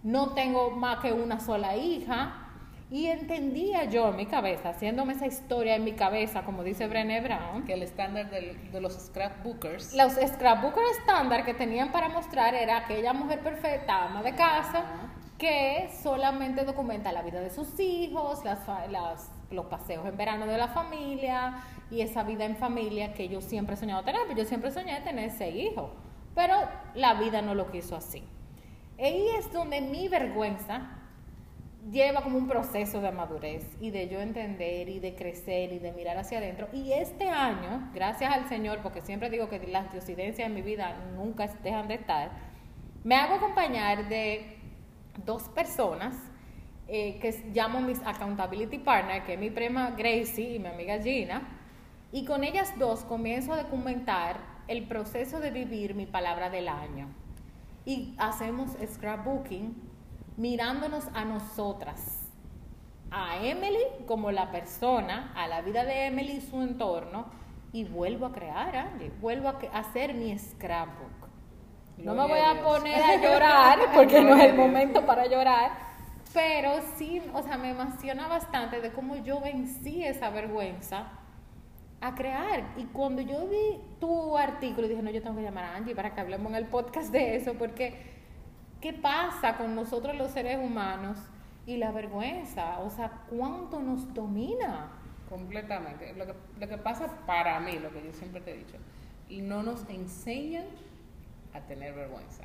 No 0.05 0.35
tengo 0.35 0.71
más 0.71 1.01
que 1.01 1.13
una 1.13 1.41
sola 1.41 1.77
hija. 1.77 2.50
Y 2.91 3.07
entendía 3.07 3.85
yo 3.85 4.09
en 4.09 4.17
mi 4.17 4.27
cabeza, 4.27 4.71
haciéndome 4.71 5.13
esa 5.13 5.27
historia 5.27 5.77
en 5.77 5.85
mi 5.85 5.93
cabeza, 5.93 6.43
como 6.43 6.65
dice 6.65 6.89
Brené 6.89 7.21
Brown. 7.21 7.65
Que 7.65 7.75
el 7.75 7.85
estándar 7.85 8.29
de 8.31 8.81
los 8.81 8.95
scrapbookers. 8.95 9.95
Los 9.95 10.15
scrapbookers 10.15 10.99
estándar 10.99 11.45
que 11.45 11.55
tenían 11.55 11.93
para 11.93 12.09
mostrar 12.09 12.53
era 12.55 12.79
aquella 12.79 13.13
mujer 13.13 13.41
perfecta, 13.41 14.07
ama 14.07 14.25
de 14.25 14.35
casa, 14.35 14.85
que 15.39 15.89
solamente 16.03 16.65
documenta 16.65 17.13
la 17.13 17.23
vida 17.23 17.41
de 17.41 17.51
sus 17.51 17.79
hijos, 17.79 18.45
las, 18.45 19.31
los 19.53 19.67
paseos 19.67 20.05
en 20.07 20.17
verano 20.17 20.47
de 20.47 20.59
la 20.59 20.69
familia 20.69 21.63
y 21.93 22.01
esa 22.01 22.25
vida 22.25 22.45
en 22.45 22.57
familia 22.57 23.15
que 23.15 23.29
yo 23.29 23.41
siempre 23.41 23.77
he 23.77 23.79
soñado 23.79 24.03
tener. 24.03 24.23
Yo 24.37 24.45
siempre 24.45 24.73
soñé 24.73 25.01
tener 25.03 25.31
seis 25.31 25.71
hijos, 25.71 25.93
pero 26.35 26.57
la 26.95 27.15
vida 27.15 27.41
no 27.41 27.55
lo 27.55 27.71
quiso 27.71 27.95
así. 27.95 28.25
Y 28.99 29.03
ahí 29.03 29.29
es 29.39 29.53
donde 29.53 29.81
mi 29.81 30.09
vergüenza 30.09 31.00
lleva 31.89 32.23
como 32.23 32.37
un 32.39 32.47
proceso 32.47 33.01
de 33.01 33.11
madurez 33.11 33.65
y 33.81 33.91
de 33.91 34.09
yo 34.09 34.21
entender 34.21 34.89
y 34.89 35.01
de 35.01 35.15
crecer 35.15 35.73
y 35.73 35.79
de 35.79 35.93
mirar 35.93 36.19
hacia 36.19 36.39
adentro. 36.39 36.69
Y 36.73 36.93
este 36.93 37.29
año, 37.29 37.91
gracias 37.95 38.33
al 38.33 38.49
Señor, 38.49 38.81
porque 38.83 39.01
siempre 39.01 39.31
digo 39.31 39.49
que 39.49 39.67
las 39.67 39.91
diosidencias 39.93 40.47
en 40.47 40.55
mi 40.55 40.63
vida 40.63 40.97
nunca 41.17 41.47
dejan 41.63 41.89
de 41.89 41.95
estar, 41.95 42.31
me 43.03 43.17
hago 43.17 43.37
acompañar 43.37 44.09
de 44.09 44.59
dos 45.25 45.45
personas 45.49 46.15
eh, 46.87 47.19
que 47.21 47.33
llamo 47.55 47.81
mis 47.81 48.01
accountability 48.05 48.79
partners, 48.79 49.25
que 49.25 49.35
es 49.35 49.41
mi 49.41 49.51
prima 49.51 49.91
Gracie 49.93 50.57
y 50.57 50.59
mi 50.59 50.69
amiga 50.69 51.01
Gina, 51.01 51.57
y 52.13 52.25
con 52.25 52.45
ellas 52.45 52.73
dos 52.79 53.05
comienzo 53.05 53.53
a 53.53 53.63
documentar 53.63 54.41
el 54.69 54.87
proceso 54.87 55.41
de 55.41 55.51
vivir 55.51 55.95
mi 55.95 56.07
palabra 56.07 56.51
del 56.51 56.69
año. 56.69 57.09
Y 57.85 58.15
hacemos 58.19 58.77
scrapbooking 58.87 59.90
mirándonos 60.37 61.07
a 61.15 61.25
nosotras, 61.25 62.29
a 63.11 63.39
Emily 63.45 63.85
como 64.07 64.31
la 64.31 64.51
persona, 64.51 65.33
a 65.35 65.49
la 65.49 65.63
vida 65.63 65.85
de 65.85 66.07
Emily 66.07 66.33
y 66.35 66.41
su 66.41 66.61
entorno, 66.63 67.27
y 67.73 67.85
vuelvo 67.85 68.27
a 68.27 68.33
crear, 68.33 68.75
Angie, 68.77 69.13
vuelvo 69.21 69.49
a 69.49 69.59
hacer 69.73 70.15
mi 70.15 70.37
scrapbook. 70.39 71.29
No 71.99 72.15
me 72.15 72.27
voy 72.27 72.41
a 72.41 72.63
poner 72.63 73.03
a 73.03 73.17
llorar 73.17 73.79
porque 73.95 74.21
no 74.23 74.35
es 74.37 74.45
el 74.45 74.57
momento 74.57 75.05
para 75.05 75.27
llorar, 75.27 75.71
pero 76.33 76.81
sí, 76.97 77.21
o 77.35 77.43
sea, 77.43 77.59
me 77.59 77.71
emociona 77.71 78.27
bastante 78.29 78.81
de 78.81 78.93
cómo 78.93 79.17
yo 79.17 79.41
vencí 79.41 80.05
esa 80.05 80.31
vergüenza 80.31 81.09
a 82.01 82.15
crear. 82.15 82.73
Y 82.77 82.85
cuando 82.85 83.21
yo 83.21 83.47
vi 83.47 83.81
tu 84.01 84.37
artículo, 84.37 84.89
dije, 84.89 85.03
no, 85.03 85.11
yo 85.11 85.23
tengo 85.23 85.37
que 85.37 85.43
llamar 85.43 85.65
a 85.65 85.77
Angie 85.77 85.95
para 85.95 86.15
que 86.15 86.21
hablemos 86.21 86.51
en 86.51 86.57
el 86.57 86.67
podcast 86.67 87.13
de 87.13 87.37
eso, 87.37 87.55
porque 87.55 88.10
¿Qué 88.81 88.95
pasa 88.95 89.57
con 89.59 89.75
nosotros 89.75 90.17
los 90.17 90.31
seres 90.31 90.59
humanos 90.59 91.19
y 91.67 91.77
la 91.77 91.93
vergüenza? 91.93 92.79
O 92.81 92.89
sea, 92.89 93.25
¿cuánto 93.29 93.81
nos 93.81 94.13
domina? 94.15 94.91
Completamente. 95.29 96.15
Lo 96.15 96.69
que, 96.69 96.79
pasa 96.79 97.07
para 97.27 97.61
mí, 97.61 97.79
lo 97.79 97.93
que 97.93 98.03
yo 98.03 98.13
siempre 98.13 98.41
te 98.41 98.53
he 98.53 98.57
dicho, 98.57 98.77
y 99.29 99.43
no 99.43 99.63
nos 99.63 99.89
enseñan 99.89 100.65
a 101.53 101.61
tener 101.61 101.95
vergüenza. 101.95 102.45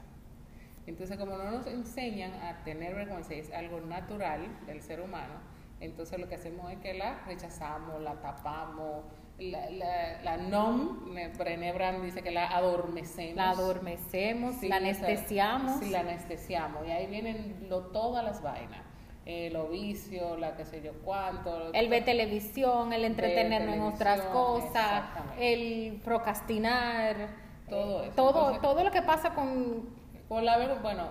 Entonces, 0.86 1.18
como 1.18 1.38
no 1.38 1.50
nos 1.52 1.68
enseñan 1.68 2.34
a 2.34 2.64
tener 2.64 2.94
vergüenza 2.96 3.34
es 3.34 3.52
algo 3.52 3.80
natural 3.80 4.42
del 4.68 4.82
ser 4.82 5.02
humano, 5.02 5.34
entonces 5.80 6.20
lo 6.20 6.28
que 6.28 6.36
hacemos 6.36 6.72
es 6.72 6.80
que 6.80 6.94
la 6.94 7.24
rechazamos, 7.26 8.02
la 8.02 8.22
tapamos, 8.22 9.06
la, 9.38 9.70
la, 9.70 10.22
la 10.24 10.38
NOM, 10.38 11.14
Brené 11.38 11.74
Brown 11.74 12.02
dice 12.04 12.22
que 12.22 12.32
la 12.32 12.48
adormecemos. 12.48 13.36
La 13.36 13.50
adormecemos, 13.50 14.64
la 14.64 14.78
anestesiamos. 14.78 15.80
Sí, 15.80 15.90
la 15.90 16.00
anestesiamos. 16.02 16.88
Y 16.88 16.92
ahí 16.92 17.08
vienen 17.08 17.68
lo, 17.70 17.82
todas 17.88 18.24
las 18.24 18.42
vainas. 18.42 18.82
El 19.26 19.56
ovicio, 19.56 20.38
la 20.38 20.56
que 20.56 20.66
sé 20.66 20.82
yo 20.82 20.94
cuánto. 21.04 21.74
El 21.74 21.90
ver 21.90 22.06
televisión, 22.06 22.94
el 22.94 23.04
entretenernos 23.04 23.76
en 23.76 23.82
otras 23.82 24.22
cosas, 24.22 25.04
el 25.40 26.00
procrastinar. 26.04 27.30
Todo 27.68 28.04
eso. 28.04 28.14
Todo, 28.16 28.60
todo 28.60 28.84
lo 28.84 28.92
que 28.92 29.02
pasa 29.02 29.34
con... 29.34 30.06
Con 30.28 30.46
la 30.46 30.58
bueno, 30.82 31.10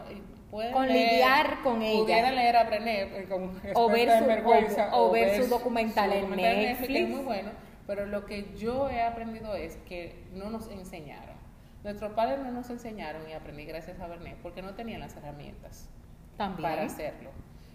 con 0.73 0.88
lidiar 0.88 1.62
con 1.62 1.83
ella. 1.83 2.00
Pudiera 2.00 2.31
leer 2.31 2.57
a 2.57 2.64
Brené 2.64 3.02
eh, 3.02 3.26
con 3.28 3.61
o 3.75 3.88
ver 3.88 4.09
su, 4.19 4.25
o, 4.93 5.11
ver 5.11 5.43
su 5.43 5.49
documental, 5.49 6.12
en 6.12 6.31
Netflix. 6.31 7.00
es 7.00 7.09
muy 7.09 7.23
bueno 7.23 7.50
pero 7.86 8.06
lo 8.06 8.24
que 8.26 8.54
yo 8.56 8.88
he 8.88 9.02
aprendido 9.02 9.54
es 9.54 9.76
que 9.88 10.24
no 10.32 10.50
nos 10.50 10.68
enseñaron. 10.70 11.36
Nuestros 11.82 12.12
padres 12.12 12.38
no 12.38 12.50
nos 12.50 12.70
enseñaron 12.70 13.28
y 13.28 13.34
aprendí 13.34 13.64
gracias 13.64 14.00
a 14.00 14.06
Bernet 14.06 14.38
porque 14.42 14.62
no 14.62 14.74
tenían 14.74 15.00
las 15.00 15.16
herramientas 15.16 15.90
para 16.36 16.82
hacerlo. 16.82 17.30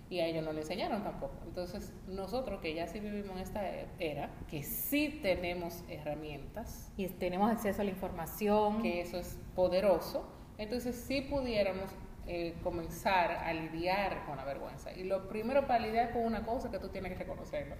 Y 0.09 0.21
a 0.21 0.25
ellos 0.25 0.43
no 0.43 0.51
le 0.51 0.61
enseñaron 0.61 1.03
tampoco. 1.03 1.35
Entonces, 1.45 1.93
nosotros 2.07 2.59
que 2.61 2.73
ya 2.73 2.87
sí 2.87 2.99
vivimos 2.99 3.35
en 3.35 3.43
esta 3.43 3.61
era, 3.99 4.31
que 4.49 4.63
sí 4.63 5.19
tenemos 5.21 5.83
herramientas. 5.87 6.91
Y 6.97 7.07
tenemos 7.09 7.51
acceso 7.51 7.83
a 7.83 7.85
la 7.85 7.91
información. 7.91 8.81
Que 8.81 9.01
eso 9.01 9.17
es 9.17 9.37
poderoso. 9.55 10.27
Entonces, 10.57 10.95
sí 10.95 11.21
pudiéramos 11.21 11.91
eh, 12.25 12.55
comenzar 12.63 13.31
a 13.31 13.53
lidiar 13.53 14.25
con 14.25 14.37
la 14.37 14.45
vergüenza. 14.45 14.91
Y 14.93 15.03
lo 15.03 15.27
primero 15.27 15.67
para 15.67 15.85
lidiar 15.85 16.11
con 16.11 16.23
una 16.23 16.43
cosa 16.43 16.71
que 16.71 16.79
tú 16.79 16.89
tienes 16.89 17.11
que 17.11 17.19
reconocerlo. 17.19 17.75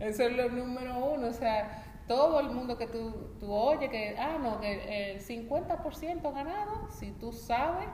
Eso 0.00 0.24
es 0.24 0.32
lo 0.32 0.48
número 0.48 0.96
uno. 1.12 1.28
O 1.28 1.32
sea, 1.32 1.84
todo 2.08 2.40
el 2.40 2.50
mundo 2.50 2.76
que 2.76 2.88
tú, 2.88 3.36
tú 3.38 3.52
oyes 3.52 3.88
que, 3.90 4.16
ah, 4.18 4.38
no, 4.42 4.60
que 4.60 5.12
el 5.12 5.20
50% 5.20 6.32
ganado 6.34 6.90
si 6.90 7.12
tú 7.12 7.32
sabes 7.32 7.88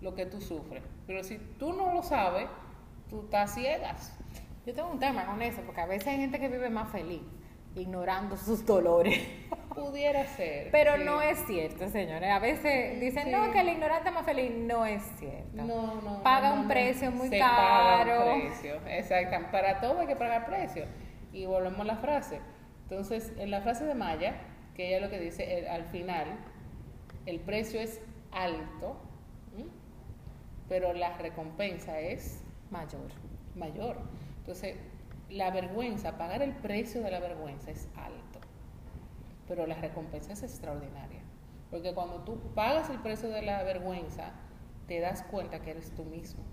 lo 0.00 0.14
que 0.14 0.26
tú 0.26 0.40
sufres. 0.40 0.82
Pero 1.06 1.22
si 1.24 1.38
tú 1.58 1.72
no 1.72 1.92
lo 1.94 2.02
sabes, 2.02 2.48
tú 3.08 3.22
estás 3.22 3.54
ciegas. 3.54 4.12
Yo 4.66 4.74
tengo 4.74 4.90
un 4.90 4.98
tema 4.98 5.26
con 5.26 5.40
eso, 5.42 5.62
porque 5.62 5.80
a 5.80 5.86
veces 5.86 6.08
hay 6.08 6.16
gente 6.16 6.40
que 6.40 6.48
vive 6.48 6.68
más 6.68 6.90
feliz, 6.90 7.22
ignorando 7.76 8.36
sus 8.36 8.66
dolores. 8.66 9.18
Pudiera 9.74 10.26
ser. 10.26 10.70
Pero 10.72 10.96
no 10.96 11.22
es 11.22 11.38
cierto, 11.46 11.88
señores. 11.88 12.30
A 12.30 12.38
veces 12.38 12.98
dicen, 12.98 13.30
no, 13.30 13.52
que 13.52 13.60
el 13.60 13.68
ignorante 13.68 14.08
es 14.08 14.14
más 14.14 14.24
feliz. 14.24 14.50
No 14.50 14.84
es 14.84 15.02
cierto. 15.18 15.62
No, 15.62 16.00
no. 16.00 16.22
Paga 16.22 16.54
un 16.54 16.66
precio 16.66 17.10
muy 17.10 17.30
caro. 17.30 18.18
Paga 18.18 18.34
un 18.34 18.40
precio, 18.40 18.74
exacto. 18.88 19.50
Para 19.52 19.80
todo 19.80 20.00
hay 20.00 20.06
que 20.06 20.16
pagar 20.16 20.46
precio. 20.46 20.86
Y 21.36 21.44
volvemos 21.44 21.80
a 21.80 21.84
la 21.84 21.96
frase. 21.96 22.40
Entonces, 22.84 23.30
en 23.36 23.50
la 23.50 23.60
frase 23.60 23.84
de 23.84 23.94
Maya, 23.94 24.40
que 24.74 24.88
ella 24.88 25.04
lo 25.04 25.10
que 25.10 25.20
dice 25.20 25.68
al 25.68 25.84
final, 25.84 26.26
el 27.26 27.40
precio 27.40 27.78
es 27.78 28.00
alto, 28.32 28.96
pero 30.66 30.94
la 30.94 31.14
recompensa 31.18 32.00
es 32.00 32.42
mayor. 32.70 33.10
Mayor. 33.54 33.98
Entonces, 34.38 34.76
la 35.28 35.50
vergüenza, 35.50 36.16
pagar 36.16 36.40
el 36.40 36.54
precio 36.54 37.02
de 37.02 37.10
la 37.10 37.20
vergüenza 37.20 37.70
es 37.70 37.86
alto, 37.96 38.40
pero 39.46 39.66
la 39.66 39.74
recompensa 39.74 40.32
es 40.32 40.42
extraordinaria. 40.42 41.20
Porque 41.70 41.92
cuando 41.92 42.22
tú 42.24 42.40
pagas 42.54 42.88
el 42.88 43.00
precio 43.00 43.28
de 43.28 43.42
la 43.42 43.62
vergüenza, 43.62 44.32
te 44.86 45.00
das 45.00 45.22
cuenta 45.24 45.60
que 45.60 45.72
eres 45.72 45.94
tú 45.94 46.04
mismo 46.04 46.44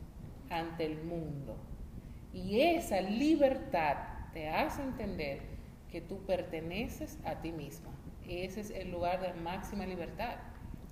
ante 0.50 0.86
el 0.86 1.02
mundo. 1.06 1.56
Y 2.34 2.60
esa 2.60 3.00
libertad 3.00 4.13
te 4.34 4.50
hace 4.50 4.82
entender 4.82 5.42
que 5.92 6.02
tú 6.02 6.26
perteneces 6.26 7.20
a 7.24 7.36
ti 7.42 7.52
misma. 7.52 7.90
Ese 8.28 8.62
es 8.62 8.72
el 8.72 8.92
lugar 8.92 9.22
de 9.22 9.34
máxima 9.42 9.86
libertad. 9.86 10.36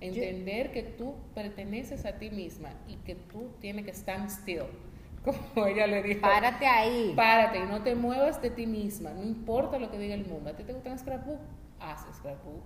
Entender 0.00 0.72
que 0.72 0.82
tú 0.82 1.14
perteneces 1.34 2.04
a 2.04 2.18
ti 2.18 2.30
misma 2.30 2.70
y 2.88 2.96
que 2.96 3.14
tú 3.14 3.50
tienes 3.60 3.84
que 3.84 3.92
stand 3.92 4.30
still. 4.30 4.66
Como 5.24 5.66
ella 5.66 5.86
le 5.86 6.02
dijo. 6.02 6.20
Párate 6.20 6.66
ahí. 6.66 7.12
Párate 7.16 7.58
y 7.58 7.62
no 7.62 7.82
te 7.82 7.94
muevas 7.94 8.42
de 8.42 8.50
ti 8.50 8.66
misma. 8.66 9.10
No 9.10 9.22
importa 9.22 9.78
lo 9.78 9.90
que 9.90 9.98
diga 9.98 10.14
el 10.14 10.26
mundo. 10.26 10.50
¿A 10.50 10.56
ti 10.56 10.64
te 10.64 10.72
gusta 10.72 10.96
scrapbook? 10.96 11.40
Haz 11.80 12.06
scrapbook. 12.16 12.62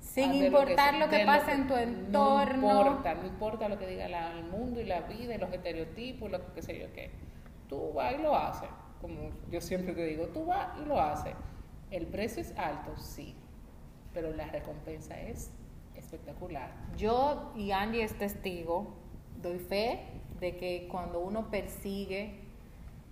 Sin 0.00 0.34
importar 0.34 0.94
lo 0.94 1.08
que, 1.08 1.24
pase 1.24 1.52
en 1.52 1.66
tu 1.66 1.74
entorno. 1.74 2.60
No 2.60 2.80
importa, 2.80 3.14
no 3.14 3.26
importa 3.26 3.68
lo 3.68 3.78
que 3.78 3.86
diga 3.86 4.06
el 4.06 4.44
mundo 4.44 4.80
y 4.80 4.84
la 4.84 5.00
vida 5.00 5.34
y 5.34 5.38
los 5.38 5.52
estereotipos, 5.52 6.30
lo 6.30 6.54
que 6.54 6.62
sé 6.62 6.78
yo 6.78 6.92
qué. 6.92 7.10
Tú 7.68 7.92
vas 7.92 8.14
y 8.14 8.22
lo 8.22 8.36
haces. 8.36 8.68
Yo 9.50 9.60
siempre 9.60 9.94
te 9.94 10.04
digo, 10.04 10.26
tú 10.28 10.46
vas 10.46 10.78
y 10.80 10.84
lo 10.84 11.00
haces. 11.00 11.34
El 11.90 12.06
precio 12.06 12.42
es 12.42 12.56
alto, 12.56 12.96
sí, 12.96 13.34
pero 14.12 14.32
la 14.32 14.46
recompensa 14.46 15.20
es 15.20 15.50
espectacular. 15.94 16.72
Yo 16.96 17.52
y 17.56 17.70
Angie 17.70 18.02
es 18.02 18.16
testigo, 18.18 18.94
doy 19.40 19.58
fe 19.58 20.00
de 20.40 20.56
que 20.56 20.88
cuando 20.90 21.20
uno 21.20 21.50
persigue 21.50 22.45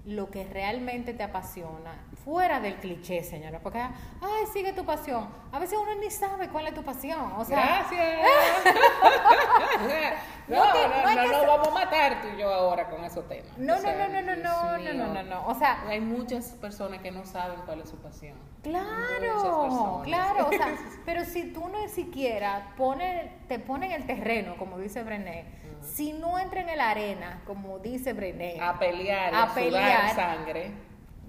lo 0.05 0.31
que 0.31 0.45
realmente 0.45 1.15
te 1.15 1.23
apasiona, 1.23 2.05
fuera 2.25 2.61
del 2.61 2.77
cliché, 2.77 3.23
señora, 3.23 3.61
porque, 3.61 3.79
ay, 3.79 4.47
sigue 4.53 4.73
tu 4.73 4.85
pasión. 4.85 5.29
A 5.51 5.59
veces 5.59 5.79
uno 5.81 5.95
ni 5.95 6.11
sabe 6.11 6.49
cuál 6.49 6.67
es 6.67 6.75
tu 6.75 6.83
pasión. 6.83 7.33
O 7.37 7.45
sea, 7.45 7.85
Gracias. 7.87 8.19
no, 10.49 10.57
no, 10.57 10.73
no, 11.15 11.33
no, 11.33 11.47
vamos 11.47 11.69
a 11.69 11.71
matar 11.71 12.23
tú 12.23 12.29
y 12.35 12.41
yo 12.41 12.53
ahora 12.53 12.89
con 12.89 13.05
esos 13.05 13.27
temas. 13.29 13.57
No, 13.57 13.77
no, 13.81 13.93
no, 13.95 14.09
no, 14.09 14.23
no, 14.23 14.37
no, 14.37 14.79
no, 14.79 14.95
no, 14.95 15.15
no, 15.15 15.23
no, 15.23 15.47
O 15.47 15.55
sea, 15.55 15.83
hay 15.87 16.01
muchas 16.01 16.49
personas 16.53 17.01
que 17.01 17.11
no 17.11 17.25
saben 17.25 17.61
cuál 17.65 17.81
es 17.81 17.89
su 17.89 17.97
pasión. 17.97 18.37
Claro, 18.63 20.01
claro, 20.05 20.49
o 20.49 20.51
sea, 20.51 20.75
pero 21.05 21.25
si 21.25 21.53
tú 21.53 21.69
no 21.69 21.87
siquiera 21.89 22.73
pone, 22.77 23.33
te 23.47 23.59
pone 23.59 23.87
en 23.87 23.93
el 23.93 24.07
terreno, 24.07 24.57
como 24.57 24.79
dice 24.79 25.03
Brené, 25.03 25.45
si 25.83 26.13
no 26.13 26.39
entra 26.39 26.63
en 26.63 26.79
la 26.79 26.91
arena, 26.91 27.43
como 27.47 27.79
dice 27.79 28.15
Brené, 28.15 28.59
a 28.61 28.79
pelear, 28.79 29.35
a, 29.35 29.55
pelear, 29.55 29.94
sangre, 30.15 30.73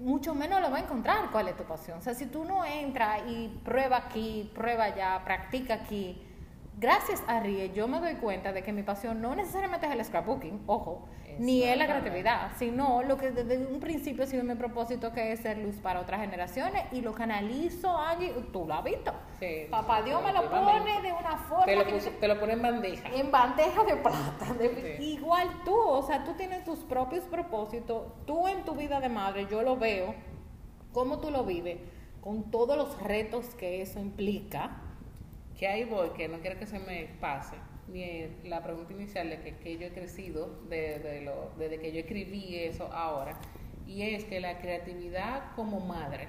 mucho 0.00 0.34
menos 0.34 0.60
lo 0.60 0.70
va 0.70 0.78
a 0.78 0.80
encontrar 0.80 1.30
cuál 1.30 1.48
es 1.48 1.56
tu 1.56 1.64
pasión. 1.64 1.98
O 1.98 2.02
sea, 2.02 2.14
si 2.14 2.26
tú 2.26 2.44
no 2.44 2.64
entras 2.64 3.22
y 3.28 3.48
prueba 3.64 3.96
aquí, 3.96 4.50
prueba 4.54 4.84
allá, 4.84 5.22
practica 5.24 5.74
aquí, 5.74 6.25
gracias 6.76 7.22
a 7.26 7.40
RIE 7.40 7.72
yo 7.72 7.88
me 7.88 8.00
doy 8.00 8.14
cuenta 8.14 8.52
de 8.52 8.62
que 8.62 8.72
mi 8.72 8.82
pasión 8.82 9.20
no 9.20 9.34
necesariamente 9.34 9.86
es 9.86 9.92
el 9.92 10.04
scrapbooking, 10.04 10.64
ojo, 10.66 11.08
ni 11.38 11.62
es 11.62 11.76
la 11.76 11.86
creatividad, 11.86 12.52
sino 12.56 13.02
lo 13.02 13.16
que 13.16 13.30
desde 13.30 13.66
un 13.66 13.80
principio 13.80 14.24
ha 14.24 14.26
sido 14.26 14.44
mi 14.44 14.54
propósito 14.54 15.12
que 15.12 15.32
es 15.32 15.40
ser 15.40 15.58
luz 15.58 15.76
para 15.76 16.00
otras 16.00 16.20
generaciones 16.20 16.84
y 16.92 17.00
lo 17.00 17.12
canalizo, 17.12 17.96
Angie, 17.96 18.32
tú 18.52 18.66
lo 18.66 18.74
has 18.74 18.84
visto. 18.84 19.12
Papá 19.70 20.02
Dios 20.02 20.22
me 20.22 20.32
lo 20.32 20.48
pone 20.50 21.02
de 21.02 21.12
una 21.12 21.36
forma. 21.36 21.66
Te 21.66 21.76
lo, 21.76 21.84
te 21.84 22.28
lo 22.28 22.40
pone 22.40 22.52
en 22.54 22.62
bandeja. 22.62 23.08
En 23.14 23.30
bandeja 23.30 23.84
de 23.84 23.96
plata. 23.96 24.46
Igual 25.00 25.48
tú, 25.64 25.76
o 25.76 26.02
sea, 26.02 26.24
tú 26.24 26.32
tienes 26.34 26.64
tus 26.64 26.80
propios 26.80 27.24
propósitos, 27.24 28.04
tú 28.26 28.48
en 28.48 28.64
tu 28.64 28.74
vida 28.74 29.00
de 29.00 29.08
madre, 29.08 29.46
yo 29.50 29.62
lo 29.62 29.76
veo, 29.76 30.14
cómo 30.92 31.18
tú 31.18 31.30
lo 31.30 31.44
vives, 31.44 31.78
con 32.20 32.50
todos 32.50 32.76
los 32.76 33.00
retos 33.02 33.54
que 33.54 33.82
eso 33.82 34.00
implica. 34.00 34.82
Que 35.56 35.68
ahí 35.68 35.84
voy, 35.84 36.10
que 36.10 36.28
no 36.28 36.38
quiero 36.40 36.58
que 36.58 36.66
se 36.66 36.78
me 36.78 37.08
pase 37.20 37.56
la 38.44 38.62
pregunta 38.62 38.92
inicial 38.92 39.30
de 39.30 39.38
que, 39.38 39.78
yo 39.78 39.86
he 39.86 39.92
crecido 39.92 40.50
de, 40.68 41.22
lo, 41.24 41.50
desde 41.56 41.78
que 41.78 41.92
yo 41.92 42.00
escribí 42.00 42.56
eso 42.56 42.92
ahora, 42.92 43.38
y 43.86 44.02
es 44.02 44.24
que 44.24 44.40
la 44.40 44.58
creatividad 44.58 45.52
como 45.54 45.80
madre, 45.80 46.28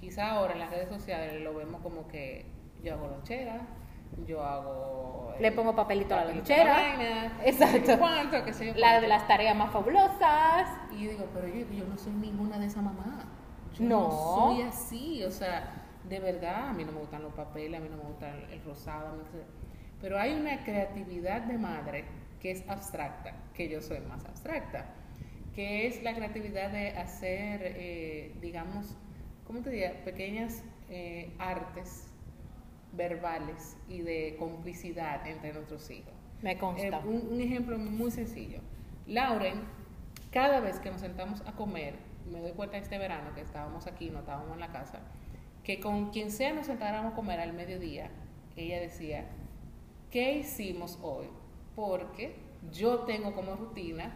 quizá 0.00 0.32
ahora 0.32 0.52
en 0.52 0.60
las 0.60 0.70
redes 0.70 0.88
sociales 0.88 1.42
lo 1.42 1.54
vemos 1.54 1.80
como 1.82 2.06
que 2.08 2.46
yo 2.82 2.94
hago 2.94 3.08
lonchera, 3.08 3.60
yo 4.26 4.42
hago... 4.42 5.34
Le 5.40 5.50
pongo 5.52 5.74
papelito, 5.74 6.14
a 6.14 6.24
la 6.24 6.34
lonchera. 6.34 7.32
Exacto. 7.44 7.98
¿Cuánto? 7.98 8.36
La 8.76 9.00
de 9.00 9.08
las 9.08 9.26
tareas 9.26 9.56
más 9.56 9.72
fabulosas. 9.72 10.68
Y 10.92 11.04
yo 11.04 11.10
digo, 11.12 11.24
pero 11.32 11.48
yo, 11.48 11.66
yo 11.72 11.84
no 11.86 11.96
soy 11.96 12.12
ninguna 12.12 12.58
de 12.58 12.66
esa 12.66 12.82
mamá. 12.82 13.24
Yo 13.72 13.84
no. 13.86 14.10
soy 14.10 14.62
así, 14.62 15.24
o 15.24 15.30
sea, 15.30 15.81
de 16.12 16.20
verdad, 16.20 16.68
a 16.68 16.72
mí 16.74 16.84
no 16.84 16.92
me 16.92 17.00
gustan 17.00 17.22
los 17.22 17.32
papeles, 17.32 17.80
a 17.80 17.82
mí 17.82 17.88
no 17.88 17.96
me 17.96 18.02
gusta 18.02 18.36
el, 18.50 18.62
rosado, 18.64 19.16
pero 19.98 20.18
hay 20.18 20.34
una 20.34 20.62
creatividad 20.62 21.40
de 21.40 21.56
madre 21.56 22.04
que 22.38 22.50
es 22.50 22.68
abstracta, 22.68 23.34
que 23.54 23.70
yo 23.70 23.80
soy 23.80 24.00
más 24.00 24.22
abstracta, 24.26 24.92
que 25.54 25.86
es 25.86 26.02
la 26.02 26.14
creatividad 26.14 26.70
de 26.70 26.90
hacer, 26.90 27.60
eh, 27.64 28.34
digamos, 28.42 28.94
¿cómo 29.46 29.60
te 29.60 29.70
diría? 29.70 30.04
Pequeñas 30.04 30.62
eh, 30.90 31.32
artes 31.38 32.08
verbales 32.92 33.78
y 33.88 34.02
de 34.02 34.36
complicidad 34.38 35.26
entre 35.26 35.54
nuestros 35.54 35.90
hijos. 35.90 36.12
Me 36.42 36.58
consta. 36.58 36.98
Eh, 36.98 37.06
un, 37.06 37.40
ejemplo 37.40 37.78
muy 37.78 38.10
sencillo. 38.10 38.60
Lauren, 39.06 39.62
cada 40.30 40.60
vez 40.60 40.78
que 40.78 40.90
nos 40.90 41.00
sentamos 41.00 41.40
a 41.46 41.52
comer, 41.52 41.94
me 42.30 42.40
doy 42.40 42.52
cuenta 42.52 42.76
este 42.76 42.98
verano 42.98 43.34
que 43.34 43.40
estábamos 43.40 43.86
aquí, 43.86 44.10
no 44.10 44.18
estábamos 44.18 44.52
en 44.52 44.60
la 44.60 44.72
casa, 44.72 45.00
que 45.64 45.80
con 45.80 46.10
quien 46.10 46.30
sea 46.30 46.52
nos 46.52 46.66
sentáramos 46.66 47.12
a 47.12 47.14
comer 47.14 47.40
al 47.40 47.52
mediodía, 47.52 48.10
ella 48.56 48.80
decía, 48.80 49.26
¿qué 50.10 50.34
hicimos 50.38 50.98
hoy? 51.02 51.26
Porque 51.74 52.36
yo 52.72 53.00
tengo 53.00 53.32
como 53.32 53.54
rutina 53.54 54.12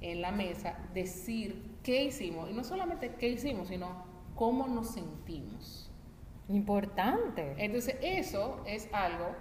en 0.00 0.20
la 0.22 0.30
mesa 0.30 0.78
decir 0.92 1.76
qué 1.82 2.04
hicimos, 2.04 2.50
y 2.50 2.52
no 2.52 2.64
solamente 2.64 3.14
qué 3.18 3.28
hicimos, 3.28 3.68
sino 3.68 4.04
cómo 4.34 4.66
nos 4.66 4.92
sentimos. 4.92 5.90
Importante. 6.48 7.54
Entonces 7.58 7.96
eso 8.02 8.62
es 8.66 8.88
algo 8.92 9.34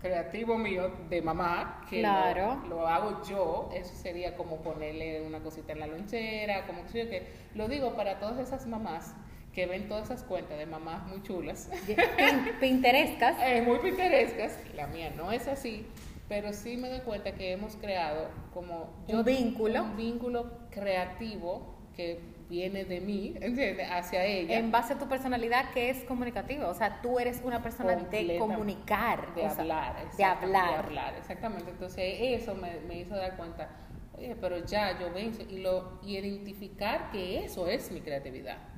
creativo 0.00 0.58
mío 0.58 0.90
de 1.08 1.22
mamá, 1.22 1.84
que 1.88 2.00
claro. 2.00 2.62
lo, 2.68 2.86
hago 2.86 3.22
yo, 3.22 3.70
eso 3.74 3.94
sería 3.94 4.36
como 4.36 4.56
ponerle 4.62 5.22
una 5.26 5.40
cosita 5.40 5.72
en 5.72 5.80
la 5.80 5.86
lonchera, 5.86 6.66
como 6.66 6.86
que 6.86 7.08
que 7.08 7.28
lo 7.54 7.68
digo 7.68 7.94
para 7.94 8.18
todas 8.18 8.38
esas 8.38 8.66
mamás 8.66 9.14
que 9.52 9.66
ven 9.66 9.88
todas 9.88 10.04
esas 10.10 10.22
cuentas 10.22 10.58
de 10.58 10.66
mamás 10.66 11.06
muy 11.06 11.22
chulas. 11.22 11.70
Pinterescas. 12.60 13.36
eh, 13.44 13.62
muy 13.62 13.78
pinterescas. 13.78 14.58
La 14.74 14.86
mía 14.86 15.12
no 15.16 15.32
es 15.32 15.48
así, 15.48 15.86
pero 16.28 16.52
sí 16.52 16.76
me 16.76 16.88
doy 16.88 17.00
cuenta 17.00 17.32
que 17.32 17.52
hemos 17.52 17.76
creado 17.76 18.28
como... 18.54 18.90
un 19.08 19.24
vínculo. 19.24 19.82
Un 19.82 19.96
vínculo 19.96 20.50
creativo 20.70 21.74
que 21.96 22.20
viene 22.48 22.84
de 22.84 23.00
mí, 23.00 23.34
¿entiendes? 23.40 23.88
Hacia 23.90 24.24
ella. 24.24 24.58
En 24.58 24.70
base 24.70 24.94
a 24.94 24.98
tu 24.98 25.08
personalidad 25.08 25.70
que 25.70 25.90
es 25.90 26.04
comunicativa. 26.04 26.68
O 26.68 26.74
sea, 26.74 27.00
tú 27.02 27.18
eres 27.18 27.40
una 27.44 27.60
persona 27.60 27.96
de 27.96 28.38
comunicar. 28.38 29.34
De 29.34 29.46
hablar. 29.46 29.96
De 30.16 30.24
hablar. 30.24 30.70
De 30.70 30.76
hablar, 30.76 31.14
exactamente. 31.16 31.70
Entonces 31.70 32.16
eso 32.20 32.54
me, 32.54 32.78
me 32.86 33.00
hizo 33.00 33.16
dar 33.16 33.36
cuenta, 33.36 33.68
oye, 34.16 34.36
pero 34.40 34.64
ya 34.64 34.96
yo 35.00 35.12
vengo 35.12 35.38
y, 35.48 35.58
lo, 35.58 35.98
y 36.04 36.16
identificar 36.16 37.10
que 37.10 37.44
eso 37.44 37.66
es 37.66 37.90
mi 37.90 38.00
creatividad 38.00 38.69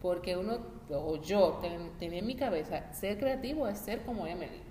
porque 0.00 0.36
uno, 0.36 0.58
o 0.88 1.20
yo, 1.20 1.60
tenía 1.98 2.20
en 2.20 2.26
mi 2.26 2.34
cabeza, 2.34 2.92
ser 2.92 3.18
creativo 3.18 3.68
es 3.68 3.78
ser 3.78 4.02
como 4.02 4.26
Emily. 4.26 4.62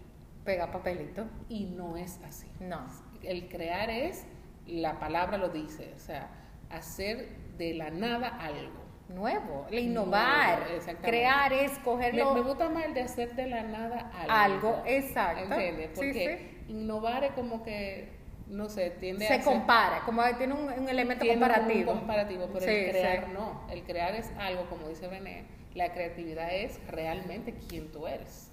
Pega 0.44 0.72
papelito. 0.72 1.26
Y 1.50 1.66
no 1.66 1.98
es 1.98 2.20
así. 2.24 2.48
No. 2.60 2.88
El 3.24 3.48
crear 3.48 3.90
es, 3.90 4.26
la 4.66 5.00
palabra 5.00 5.38
lo 5.38 5.50
dice, 5.50 5.94
o 5.96 6.00
sea, 6.00 6.30
hacer 6.70 7.30
de 7.58 7.74
la 7.74 7.92
nada 7.92 8.28
algo. 8.28 8.80
Nuevo, 9.10 9.66
el 9.72 9.80
innovar, 9.80 10.68
crear 11.02 11.52
es 11.52 11.72
cogerlo. 11.80 12.36
Me, 12.36 12.42
gusta 12.42 12.70
más 12.70 12.86
el 12.86 12.94
de 12.94 13.02
hacer 13.02 13.36
de 13.36 13.48
la 13.48 13.64
nada 13.64 14.12
algo. 14.14 14.70
Algo, 14.70 14.84
exacto. 14.86 15.52
¿Entiendes? 15.52 15.90
Porque 15.96 16.64
innovar 16.68 17.24
es 17.24 17.32
como 17.32 17.64
que 17.64 18.19
no 18.50 18.68
sé, 18.68 18.90
tiende 18.92 19.28
se 19.28 19.42
compara, 19.42 20.02
como 20.06 20.24
tiene 20.38 20.54
un, 20.54 20.90
elemento 20.90 21.26
comparativo. 21.26 21.92
Un 21.92 22.00
comparativo, 22.00 22.50
pero 22.52 22.66
el 22.66 22.90
crear 22.90 23.30
no. 23.30 23.62
El 23.70 23.84
crear 23.84 24.16
es 24.16 24.32
algo, 24.38 24.66
como 24.70 24.90
dice 24.90 25.08
René, 25.08 25.46
la 25.76 25.94
creatividad 25.94 26.54
es 26.54 26.80
realmente 26.88 27.54
quien 27.54 27.92
tú 27.92 28.08
eres. 28.08 28.52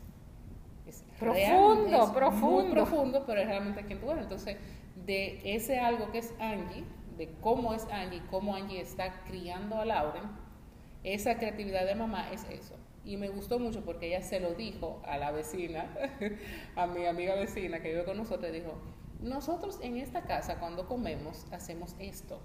profundo, 1.19 2.13
profundo. 2.13 2.63
Muy 2.63 2.71
profundo, 2.71 3.25
pero 3.27 3.41
es 3.41 3.47
realmente 3.47 3.85
quien 3.85 4.01
tú 4.01 4.11
eres. 4.11 4.25
Entonces, 4.25 4.57
de 5.07 5.41
ese 5.45 5.79
algo 5.79 6.11
que 6.13 6.19
es 6.19 6.35
Angie, 6.39 6.85
de 7.17 7.31
cómo 7.41 7.73
es 7.73 7.87
Angie, 7.91 8.23
cómo 8.31 8.55
Angie 8.55 8.81
está 8.81 9.23
criando 9.25 9.81
a 9.81 9.87
Lauren, 9.87 10.25
esa 11.05 11.39
creatividad 11.39 11.87
de 11.87 11.95
mamá 11.95 12.31
es 12.33 12.45
eso. 12.51 12.77
Y 13.05 13.17
me 13.17 13.29
gustó 13.29 13.59
mucho 13.59 13.85
porque 13.85 14.09
ella 14.09 14.23
se 14.23 14.41
lo 14.41 14.55
dijo 14.55 15.01
a 15.07 15.17
la 15.17 15.31
vecina, 15.31 15.87
a 16.77 16.87
mi 16.87 17.07
amiga 17.07 17.35
vecina 17.37 17.81
que 17.81 17.91
vive 17.91 18.05
con 18.05 18.17
nosotros, 18.17 18.53
dijo, 18.53 18.75
nosotros 19.21 19.79
en 19.83 19.97
esta 19.97 20.23
casa 20.23 20.59
cuando 20.59 20.87
comemos 20.87 21.47
hacemos 21.53 21.95
esto. 21.99 22.41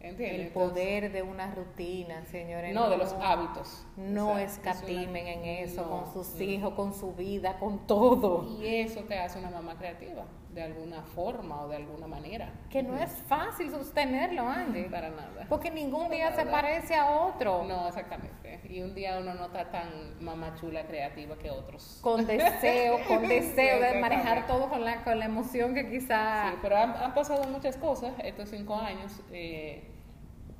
El 0.00 0.52
poder 0.52 1.10
de 1.10 1.22
una 1.22 1.52
rutina, 1.52 2.24
señores. 2.26 2.72
No, 2.72 2.88
de 2.88 2.96
los 2.96 3.12
hábitos. 3.14 3.84
No 3.96 4.38
escatimen 4.38 5.26
en 5.26 5.44
eso, 5.44 5.90
con 5.90 6.12
sus 6.12 6.40
hijos, 6.40 6.74
con 6.74 6.94
su 6.94 7.14
vida, 7.14 7.58
con 7.58 7.84
todo. 7.86 8.46
Y 8.60 8.66
eso 8.66 9.00
te 9.00 9.18
hace 9.18 9.40
una 9.40 9.50
mamá 9.50 9.76
creativa, 9.76 10.24
de 10.58 10.64
alguna 10.64 11.02
forma 11.02 11.62
o 11.62 11.68
de 11.68 11.76
alguna 11.76 12.08
manera. 12.08 12.52
Que 12.68 12.82
no 12.82 12.98
es 12.98 13.12
fácil 13.28 13.70
sostenerlo, 13.70 14.42
Andy. 14.42 14.84
Para 14.84 15.10
nada. 15.10 15.46
Porque 15.48 15.70
ningún 15.70 16.10
día 16.10 16.32
se 16.32 16.44
parece 16.46 16.96
a 16.96 17.10
otro. 17.10 17.62
No, 17.62 17.86
exactamente. 17.86 18.60
Y 18.68 18.82
un 18.82 18.92
día 18.92 19.18
uno 19.20 19.34
no 19.34 19.46
está 19.46 19.70
tan 19.70 20.22
mamá 20.22 20.56
chula 20.56 20.84
creativa 20.84 21.36
que 21.38 21.48
otros. 21.50 22.00
Con 22.02 22.26
deseo, 22.26 22.98
con 23.06 23.28
deseo 23.28 23.80
de 23.80 24.00
manejar 24.00 24.48
todo 24.48 24.68
con 24.68 24.84
la, 24.84 25.04
con 25.04 25.20
la 25.20 25.26
emoción 25.26 25.74
que 25.74 25.88
quizás... 25.88 26.50
Sí, 26.50 26.58
pero 26.60 26.76
han, 26.76 26.90
han, 26.96 27.14
pasado 27.14 27.44
muchas 27.44 27.76
cosas 27.76 28.12
estos 28.24 28.48
cinco 28.48 28.74
años. 28.74 29.12
Eh, 29.30 29.94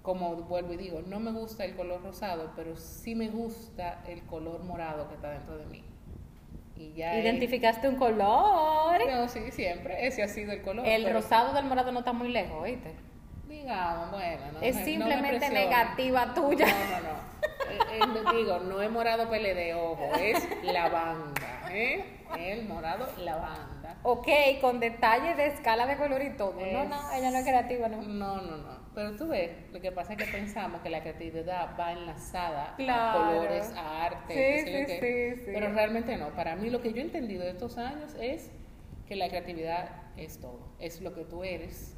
como 0.03 0.37
vuelvo 0.37 0.75
y 0.75 0.77
digo, 0.77 1.03
no 1.03 1.19
me 1.19 1.33
gusta 1.33 1.65
el 1.65 1.75
color 1.75 2.03
rosado, 2.03 2.53
pero 2.55 2.77
sí 2.77 3.17
me 3.17 3.29
gusta 3.31 4.05
el 4.07 4.23
color 4.27 4.63
morado 4.63 5.09
que 5.09 5.17
está 5.17 5.31
dentro 5.33 5.59
de 5.59 5.67
mí. 5.67 5.83
Y 6.79 6.93
ya 6.95 7.19
¿Identificaste 7.19 7.89
un 7.89 7.97
color? 7.97 9.01
No, 9.11 9.29
sí, 9.29 9.51
siempre. 9.51 10.07
Ese 10.07 10.23
ha 10.23 10.29
sido 10.29 10.53
el 10.53 10.63
color. 10.63 10.87
El 10.87 11.13
rosado 11.13 11.53
del 11.53 11.65
morado 11.65 11.91
no 11.91 11.99
está 12.01 12.13
muy 12.13 12.29
lejos, 12.29 12.63
¿oíste? 12.63 12.95
Digamos, 13.49 14.13
bueno. 14.13 14.53
No, 14.53 14.61
es 14.61 14.77
simplemente 14.77 15.51
negativa 15.51 16.33
tuya. 16.35 16.67
No, 16.67 17.01
no, 17.01 17.09
no. 17.09 17.29
Eh, 17.71 18.01
eh, 18.01 18.37
digo, 18.37 18.59
no 18.61 18.81
es 18.81 18.91
morado 18.91 19.29
PLD, 19.29 19.75
ojo, 19.75 20.11
es 20.21 20.47
lavanda. 20.63 21.69
¿eh? 21.71 22.05
El 22.39 22.67
morado 22.67 23.09
lavanda. 23.19 23.78
Ok, 24.03 24.29
con 24.61 24.81
detalle 24.81 25.35
de 25.35 25.47
escala 25.47 25.87
de 25.87 25.97
color 25.97 26.23
y 26.23 26.37
todo. 26.37 26.55
no, 26.55 26.85
no, 26.85 27.13
ella 27.13 27.31
no 27.31 27.39
es 27.39 27.45
creativa, 27.45 27.89
¿no? 27.89 28.03
No, 28.03 28.41
no, 28.41 28.57
no. 28.57 28.89
Pero 28.95 29.15
tú 29.17 29.29
ves, 29.29 29.53
lo 29.73 29.81
que 29.81 29.93
pasa 29.93 30.15
es 30.15 30.19
que 30.19 30.25
pensamos 30.25 30.81
que 30.81 30.91
la 30.91 31.01
creatividad 31.01 31.79
va 31.79 31.93
enlazada 31.93 32.75
a 32.77 33.13
colores, 33.13 33.73
a 33.77 34.05
arte, 34.07 34.65
sí, 34.65 34.87
sí, 34.87 35.45
sí, 35.45 35.51
pero 35.53 35.73
realmente 35.73 36.17
no. 36.17 36.31
Para 36.31 36.57
mí 36.57 36.69
lo 36.69 36.81
que 36.81 36.93
yo 36.93 36.99
he 36.99 37.05
entendido 37.05 37.45
de 37.45 37.51
estos 37.51 37.79
años 37.79 38.15
es 38.21 38.51
que 39.07 39.15
la 39.15 39.29
creatividad 39.29 39.91
es 40.17 40.41
todo, 40.41 40.61
es 40.81 41.01
lo 41.01 41.15
que 41.15 41.25
tú 41.25 41.45
eres 41.45 41.95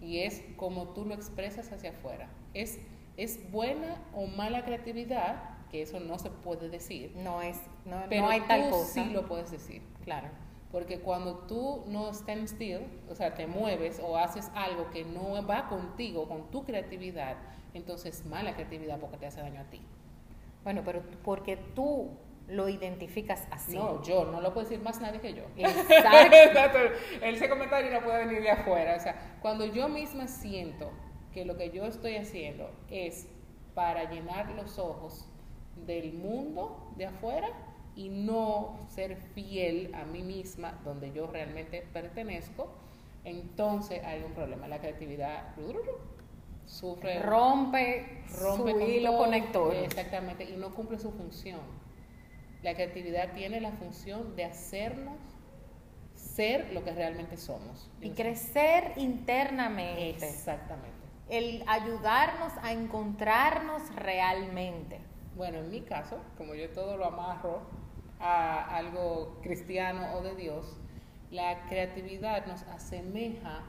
y 0.00 0.22
es 0.22 0.42
como 0.56 0.88
tú 0.88 1.04
lo 1.04 1.14
expresas 1.14 1.70
hacia 1.72 1.90
afuera. 1.90 2.28
Es, 2.52 2.80
es 3.16 3.50
buena 3.50 4.02
o 4.12 4.26
mala 4.26 4.64
creatividad, 4.64 5.36
que 5.70 5.82
eso 5.82 6.00
no 6.00 6.18
se 6.18 6.30
puede 6.30 6.68
decir. 6.68 7.12
No 7.16 7.40
es, 7.40 7.58
no, 7.84 8.02
pero 8.08 8.28
hay 8.28 8.40
tal 8.42 8.64
tú 8.64 8.70
cosa. 8.70 8.92
sí 8.92 9.04
lo 9.10 9.26
puedes 9.26 9.52
decir. 9.52 9.82
Claro. 10.04 10.28
Porque 10.72 11.00
cuando 11.00 11.34
tú 11.46 11.84
no 11.86 12.10
estás 12.10 12.50
still, 12.50 12.80
o 13.08 13.14
sea, 13.14 13.34
te 13.34 13.46
mueves 13.46 14.00
o 14.02 14.16
haces 14.16 14.50
algo 14.54 14.90
que 14.90 15.04
no 15.04 15.46
va 15.46 15.68
contigo, 15.68 16.26
con 16.26 16.50
tu 16.50 16.64
creatividad, 16.64 17.36
entonces 17.74 18.20
es 18.20 18.26
mala 18.26 18.54
creatividad 18.54 18.98
porque 18.98 19.18
te 19.18 19.26
hace 19.26 19.40
daño 19.40 19.60
a 19.60 19.64
ti. 19.64 19.82
Bueno, 20.64 20.82
pero 20.84 21.02
porque 21.22 21.56
tú 21.56 22.10
lo 22.48 22.68
identificas 22.68 23.46
así. 23.50 23.76
No, 23.76 24.02
yo, 24.02 24.24
no 24.24 24.40
lo 24.40 24.52
puede 24.52 24.68
decir 24.68 24.82
más 24.82 25.00
nadie 25.00 25.20
que 25.20 25.34
yo. 25.34 25.44
Exacto. 25.56 26.78
Ese 27.22 27.48
comentario 27.48 27.90
no 27.92 28.04
puede 28.04 28.26
venir 28.26 28.42
de 28.42 28.50
afuera. 28.50 28.96
O 28.96 29.00
sea, 29.00 29.38
cuando 29.42 29.66
yo 29.66 29.88
misma 29.88 30.26
siento 30.26 30.90
que 31.32 31.44
lo 31.44 31.56
que 31.56 31.70
yo 31.70 31.84
estoy 31.86 32.16
haciendo 32.16 32.70
es 32.90 33.28
para 33.74 34.10
llenar 34.10 34.50
los 34.52 34.78
ojos 34.78 35.26
del 35.86 36.12
mundo 36.12 36.92
de 36.96 37.06
afuera, 37.06 37.48
y 37.94 38.08
no 38.08 38.78
ser 38.88 39.16
fiel 39.16 39.94
a 39.94 40.04
mí 40.04 40.22
misma, 40.22 40.80
donde 40.84 41.12
yo 41.12 41.26
realmente 41.26 41.86
pertenezco, 41.92 42.72
entonces 43.24 44.02
hay 44.04 44.22
un 44.22 44.32
problema. 44.32 44.66
La 44.68 44.78
creatividad 44.78 45.54
sufre. 46.66 47.20
Rompe, 47.20 48.24
rompe 48.40 48.72
su 48.72 48.80
hilo 48.80 49.16
conector. 49.16 49.74
Exactamente, 49.74 50.44
y 50.44 50.56
no 50.56 50.74
cumple 50.74 50.98
su 50.98 51.12
función. 51.12 51.60
La 52.62 52.74
creatividad 52.74 53.32
tiene 53.34 53.60
la 53.60 53.72
función 53.72 54.36
de 54.36 54.44
hacernos 54.44 55.18
ser 56.14 56.72
lo 56.72 56.84
que 56.84 56.92
realmente 56.92 57.36
somos. 57.36 57.90
Y 58.00 58.10
crecer 58.10 58.92
internamente. 58.96 60.10
Exactamente. 60.10 60.90
El 61.28 61.64
ayudarnos 61.66 62.52
a 62.62 62.72
encontrarnos 62.72 63.94
realmente. 63.94 65.00
Bueno, 65.36 65.58
en 65.58 65.70
mi 65.70 65.80
caso, 65.80 66.18
como 66.36 66.54
yo 66.54 66.70
todo 66.70 66.96
lo 66.96 67.06
amarro 67.06 67.62
a 68.22 68.76
algo 68.76 69.38
cristiano 69.42 70.14
o 70.14 70.22
de 70.22 70.34
Dios, 70.36 70.78
la 71.30 71.66
creatividad 71.66 72.46
nos 72.46 72.62
asemeja 72.64 73.62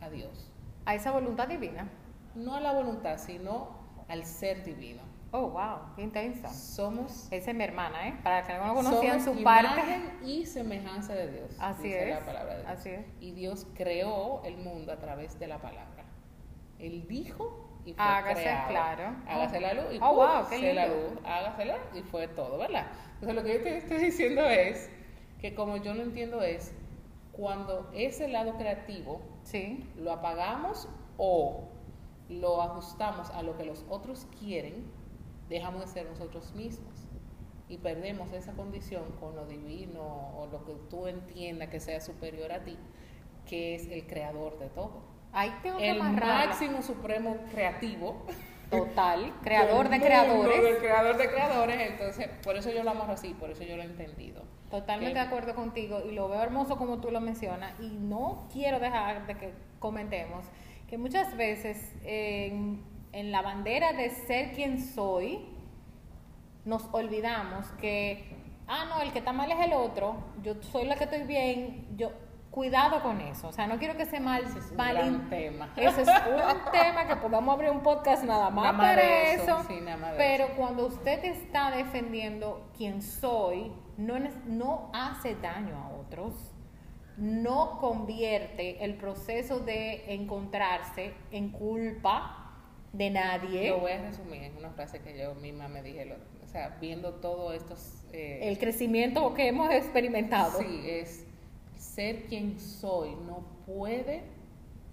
a 0.00 0.10
Dios. 0.10 0.50
¿A 0.84 0.94
esa 0.94 1.12
voluntad 1.12 1.48
divina? 1.48 1.88
No 2.34 2.54
a 2.54 2.60
la 2.60 2.72
voluntad, 2.72 3.18
sino 3.18 3.68
al 4.08 4.24
ser 4.24 4.64
divino. 4.64 5.02
Oh, 5.32 5.50
wow, 5.50 5.94
qué 5.96 6.02
intensa. 6.02 6.48
Somos. 6.48 7.28
Esa 7.30 7.50
es 7.50 7.56
mi 7.56 7.64
hermana, 7.64 8.08
¿eh? 8.08 8.14
Para 8.22 8.42
que 8.44 8.54
no 8.54 8.74
conocían 8.74 9.22
su 9.22 9.42
parte. 9.42 9.82
y 10.24 10.46
semejanza 10.46 11.14
de 11.14 11.30
Dios. 11.30 11.56
Así 11.58 11.92
es. 11.92 12.08
La 12.08 12.24
palabra 12.24 12.54
de 12.54 12.60
Dios. 12.62 12.72
Así 12.72 12.88
es. 12.90 13.06
Y 13.20 13.32
Dios 13.32 13.66
creó 13.74 14.42
el 14.44 14.56
mundo 14.56 14.92
a 14.92 14.98
través 14.98 15.38
de 15.38 15.48
la 15.48 15.60
palabra. 15.60 16.04
Él 16.78 17.06
dijo 17.08 17.65
y 17.86 17.94
fue 17.94 18.04
Hágase 18.04 18.42
creado. 18.42 18.68
claro. 18.68 19.16
Hágase 19.28 19.60
la 19.60 19.74
luz 19.74 19.84
y 19.94 19.98
oh, 20.02 20.14
wow, 20.14 20.48
qué 20.50 20.74
la 20.74 20.88
luz. 20.88 21.12
Y 21.94 22.02
fue 22.02 22.26
todo, 22.26 22.58
¿verdad? 22.58 22.88
Entonces 23.14 23.34
lo 23.36 23.42
que 23.44 23.54
yo 23.54 23.62
te 23.62 23.76
estoy 23.76 23.98
diciendo 23.98 24.42
es 24.42 24.90
que 25.40 25.54
como 25.54 25.76
yo 25.76 25.94
lo 25.94 26.02
entiendo 26.02 26.42
es 26.42 26.74
cuando 27.30 27.88
ese 27.94 28.26
lado 28.26 28.56
creativo 28.56 29.20
sí. 29.44 29.88
lo 29.96 30.10
apagamos 30.10 30.88
o 31.16 31.68
lo 32.28 32.60
ajustamos 32.60 33.30
a 33.30 33.42
lo 33.42 33.56
que 33.56 33.64
los 33.64 33.84
otros 33.88 34.26
quieren, 34.40 34.90
dejamos 35.48 35.82
de 35.82 35.86
ser 35.86 36.06
nosotros 36.10 36.54
mismos 36.54 37.06
y 37.68 37.78
perdemos 37.78 38.32
esa 38.32 38.52
condición 38.54 39.04
con 39.20 39.36
lo 39.36 39.46
divino 39.46 40.32
o 40.36 40.48
lo 40.50 40.64
que 40.64 40.74
tú 40.90 41.06
entiendas 41.06 41.68
que 41.68 41.78
sea 41.78 42.00
superior 42.00 42.50
a 42.50 42.64
ti, 42.64 42.76
que 43.46 43.76
es 43.76 43.86
el 43.86 44.08
creador 44.08 44.58
de 44.58 44.70
todo 44.70 45.15
el 45.78 46.02
máximo 46.02 46.82
supremo 46.82 47.36
creativo. 47.50 48.26
Total, 48.70 49.32
creador 49.42 49.88
de 49.88 50.00
creadores. 50.00 50.58
El 50.58 50.78
creador 50.78 51.16
de 51.16 51.28
creadores, 51.28 51.90
entonces 51.90 52.28
por 52.42 52.56
eso 52.56 52.70
yo 52.70 52.82
lo 52.82 52.90
amo 52.90 53.04
así, 53.08 53.34
por 53.34 53.50
eso 53.50 53.62
yo 53.62 53.76
lo 53.76 53.82
he 53.82 53.86
entendido. 53.86 54.42
Totalmente 54.70 55.18
de 55.18 55.24
acuerdo 55.24 55.54
contigo 55.54 56.02
y 56.04 56.12
lo 56.12 56.28
veo 56.28 56.42
hermoso 56.42 56.76
como 56.76 56.98
tú 56.98 57.10
lo 57.10 57.20
mencionas 57.20 57.78
y 57.80 57.88
no 57.88 58.48
quiero 58.52 58.80
dejar 58.80 59.26
de 59.26 59.36
que 59.36 59.52
comentemos 59.78 60.44
que 60.88 60.98
muchas 60.98 61.36
veces 61.36 61.92
en, 62.04 62.82
en 63.12 63.30
la 63.30 63.42
bandera 63.42 63.92
de 63.92 64.10
ser 64.10 64.52
quien 64.52 64.82
soy 64.82 65.46
nos 66.64 66.88
olvidamos 66.92 67.66
que, 67.80 68.24
ah, 68.66 68.86
no, 68.88 69.00
el 69.00 69.12
que 69.12 69.20
está 69.20 69.32
mal 69.32 69.50
es 69.50 69.64
el 69.64 69.72
otro, 69.72 70.16
yo 70.42 70.60
soy 70.62 70.84
la 70.84 70.96
que 70.96 71.04
estoy 71.04 71.22
bien, 71.22 71.86
yo 71.96 72.10
cuidado 72.56 73.02
con 73.02 73.20
eso. 73.20 73.48
O 73.48 73.52
sea, 73.52 73.66
no 73.66 73.78
quiero 73.78 73.98
que 73.98 74.06
se 74.06 74.18
mal. 74.18 74.42
Ese 74.42 74.58
es 74.60 74.70
un 74.70 74.78
gran 74.78 75.28
tema. 75.28 75.74
Ese 75.76 76.00
es 76.00 76.08
un 76.08 76.70
tema 76.72 77.06
que 77.06 77.16
podamos 77.16 77.54
abrir 77.54 77.70
un 77.70 77.82
podcast 77.82 78.24
nada 78.24 78.48
más 78.48 78.74
para 78.74 79.34
eso. 79.34 79.58
pero 80.16 80.48
cuando 80.56 80.86
usted 80.86 81.22
está 81.26 81.70
defendiendo 81.70 82.70
quién 82.74 83.02
soy, 83.02 83.70
no, 83.98 84.18
no 84.46 84.90
hace 84.94 85.34
daño 85.34 85.76
a 85.76 85.90
otros. 86.00 86.32
No 87.18 87.76
convierte 87.78 88.82
el 88.82 88.94
proceso 88.94 89.60
de 89.60 90.14
encontrarse 90.14 91.12
en 91.32 91.50
culpa 91.50 92.54
de 92.90 93.10
nadie. 93.10 93.68
Lo 93.68 93.80
voy 93.80 93.92
a 93.92 94.00
resumir 94.00 94.44
en 94.44 94.56
una 94.56 94.70
frase 94.70 95.02
que 95.02 95.18
yo 95.18 95.34
misma 95.34 95.68
me 95.68 95.82
dije, 95.82 96.10
o 96.42 96.48
sea, 96.48 96.78
viendo 96.80 97.16
todo 97.16 97.52
estos... 97.52 98.06
Eh, 98.14 98.48
el 98.48 98.58
crecimiento 98.58 99.34
que 99.34 99.48
hemos 99.48 99.70
experimentado. 99.70 100.58
Sí, 100.58 100.82
es 100.86 101.26
ser 101.86 102.26
quien 102.26 102.58
soy 102.58 103.14
no 103.14 103.44
puede 103.64 104.24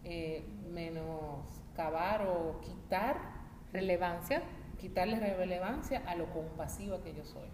eh, 0.04 0.46
menoscabar 0.72 2.28
o 2.28 2.60
quitar 2.62 3.18
relevancia, 3.72 4.44
quitarle 4.80 5.20
relevancia 5.20 6.04
a 6.06 6.16
lo 6.16 6.32
compasiva 6.32 7.02
que 7.04 7.14
yo 7.14 7.26
soy. 7.26 7.48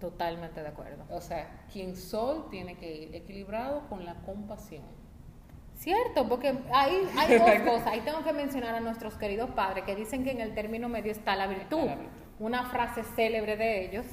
Totalmente 0.00 0.60
de 0.62 0.68
acuerdo. 0.68 1.04
O 1.10 1.20
sea, 1.20 1.64
quien 1.72 1.96
soy 1.96 2.42
tiene 2.50 2.76
que 2.76 2.94
ir 2.94 3.14
equilibrado 3.14 3.88
con 3.88 4.04
la 4.04 4.14
compasión. 4.22 4.84
Cierto, 5.76 6.28
porque 6.28 6.58
hay, 6.72 7.08
hay 7.16 7.38
dos 7.38 7.70
cosas. 7.70 7.86
Ahí 7.88 8.00
tengo 8.00 8.22
que 8.22 8.32
mencionar 8.32 8.74
a 8.74 8.80
nuestros 8.80 9.14
queridos 9.14 9.50
padres 9.50 9.84
que 9.84 9.94
dicen 9.94 10.24
que 10.24 10.30
en 10.30 10.40
el 10.40 10.54
término 10.54 10.88
medio 10.88 11.12
está 11.12 11.36
la 11.36 11.46
virtud. 11.46 11.78
Está 11.78 11.94
la 11.96 11.96
virtud. 11.96 12.16
Una 12.38 12.64
frase 12.66 13.02
célebre 13.14 13.56
de 13.56 13.86
ellos 13.86 14.06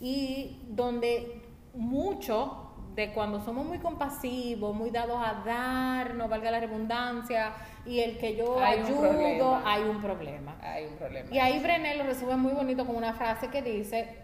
y 0.00 0.62
donde 0.68 1.42
mucho 1.74 2.59
de 2.94 3.12
cuando 3.12 3.40
somos 3.40 3.64
muy 3.64 3.78
compasivos, 3.78 4.74
muy 4.74 4.90
dados 4.90 5.18
a 5.24 5.42
dar, 5.44 6.14
no 6.14 6.28
valga 6.28 6.50
la 6.50 6.60
redundancia, 6.60 7.52
y 7.86 8.00
el 8.00 8.18
que 8.18 8.36
yo 8.36 8.58
Hay 8.58 8.80
ayudo, 8.80 9.60
hay 9.64 9.82
un 9.82 10.00
problema. 10.00 10.56
Hay 10.60 10.86
un 10.86 10.96
problema. 10.96 11.30
Y 11.32 11.38
ahí 11.38 11.58
Brené 11.60 11.96
lo 11.96 12.04
resume 12.04 12.36
muy 12.36 12.52
bonito 12.52 12.86
con 12.86 12.96
una 12.96 13.14
frase 13.14 13.48
que 13.48 13.62
dice, 13.62 14.18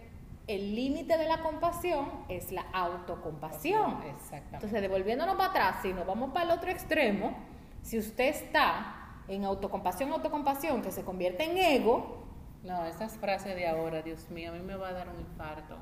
el 0.47 0.75
límite 0.75 1.17
de 1.17 1.27
la 1.27 1.43
compasión 1.43 2.09
es 2.29 2.53
la 2.53 2.67
autocompasión. 2.73 4.03
Exactamente. 4.15 4.57
Entonces, 4.57 4.83
devolviéndonos 4.83 5.37
para 5.37 5.51
atrás, 5.51 5.77
si 5.83 5.93
nos 5.93 6.07
vamos 6.07 6.31
para 6.33 6.47
el 6.47 6.51
otro 6.51 6.71
extremo, 6.71 7.37
si 7.83 7.99
usted 7.99 8.27
está 8.27 9.23
en 9.29 9.45
autocompasión, 9.45 10.13
autocompasión, 10.13 10.83
que 10.83 10.91
se 10.91 11.05
convierte 11.05 11.45
en 11.45 11.57
ego, 11.59 12.25
No, 12.63 12.85
esas 12.85 13.17
frases 13.17 13.55
de 13.55 13.69
ahora, 13.69 14.03
Dios 14.03 14.29
mío, 14.31 14.51
a 14.51 14.55
mí 14.55 14.61
me 14.61 14.75
va 14.75 14.89
a 14.89 14.93
dar 14.93 15.09
un 15.09 15.21
infarto. 15.21 15.77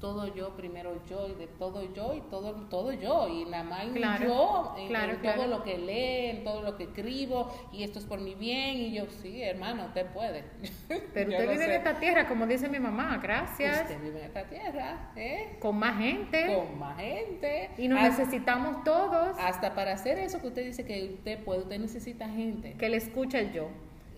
Todo 0.00 0.34
yo, 0.34 0.56
primero 0.56 0.94
yo, 1.08 1.28
y 1.28 1.34
de 1.34 1.46
todo 1.46 1.82
yo, 1.92 2.14
y 2.14 2.20
todo, 2.22 2.52
todo 2.68 2.92
yo, 2.92 3.28
y 3.28 3.44
nada 3.44 3.64
más 3.64 3.84
Claro, 3.94 4.26
yo, 4.26 4.74
en, 4.78 4.88
claro, 4.88 5.12
en 5.12 5.18
claro. 5.18 5.42
todo 5.42 5.50
lo 5.50 5.62
que 5.62 5.78
lee, 5.78 6.36
en 6.38 6.44
todo 6.44 6.62
lo 6.62 6.76
que 6.76 6.84
escribo, 6.84 7.52
y 7.72 7.82
esto 7.82 7.98
es 7.98 8.06
por 8.06 8.20
mi 8.20 8.34
bien, 8.34 8.76
y 8.76 8.92
yo, 8.92 9.04
sí, 9.22 9.42
hermano, 9.42 9.86
usted 9.86 10.06
puede. 10.06 10.44
pero 11.14 11.30
usted 11.30 11.50
vive 11.50 11.64
en 11.64 11.72
esta 11.72 11.98
tierra, 11.98 12.26
como 12.28 12.46
dice 12.46 12.68
mi 12.68 12.80
mamá, 12.80 13.18
gracias, 13.22 13.82
Usted 13.82 14.00
vive 14.00 14.20
en 14.20 14.24
esta 14.26 14.44
tierra, 14.44 15.12
¿eh? 15.16 15.56
con 15.60 15.76
más 15.76 15.98
gente, 15.98 16.54
Con 16.54 16.78
más 16.78 16.98
gente. 16.98 17.70
y 17.76 17.88
nos 17.88 17.98
hasta, 18.00 18.18
necesitamos 18.24 18.84
todos 18.84 19.36
hasta 19.38 19.74
para 19.74 19.92
hacer 19.92 20.18
eso 20.18 20.40
que 20.40 20.48
usted 20.48 20.64
dice 20.64 20.84
que 20.84 21.12
usted 21.14 21.44
puede, 21.44 21.60
usted 21.60 21.78
necesita 21.78 22.28
gente. 22.28 22.74
que 22.74 22.88
le 22.88 22.96
escuche 22.96 23.38
el 23.38 23.52
yo. 23.52 23.68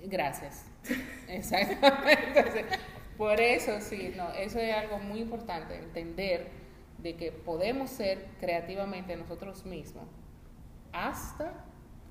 Gracias. 0.04 0.66
Exactamente. 1.28 2.66
Por 3.16 3.40
eso 3.40 3.80
sí, 3.80 4.12
no, 4.16 4.30
eso 4.32 4.58
es 4.58 4.74
algo 4.74 4.98
muy 4.98 5.20
importante, 5.20 5.76
entender 5.76 6.50
de 6.98 7.16
que 7.16 7.32
podemos 7.32 7.90
ser 7.90 8.26
creativamente 8.40 9.16
nosotros 9.16 9.66
mismos 9.66 10.04
hasta 10.92 11.64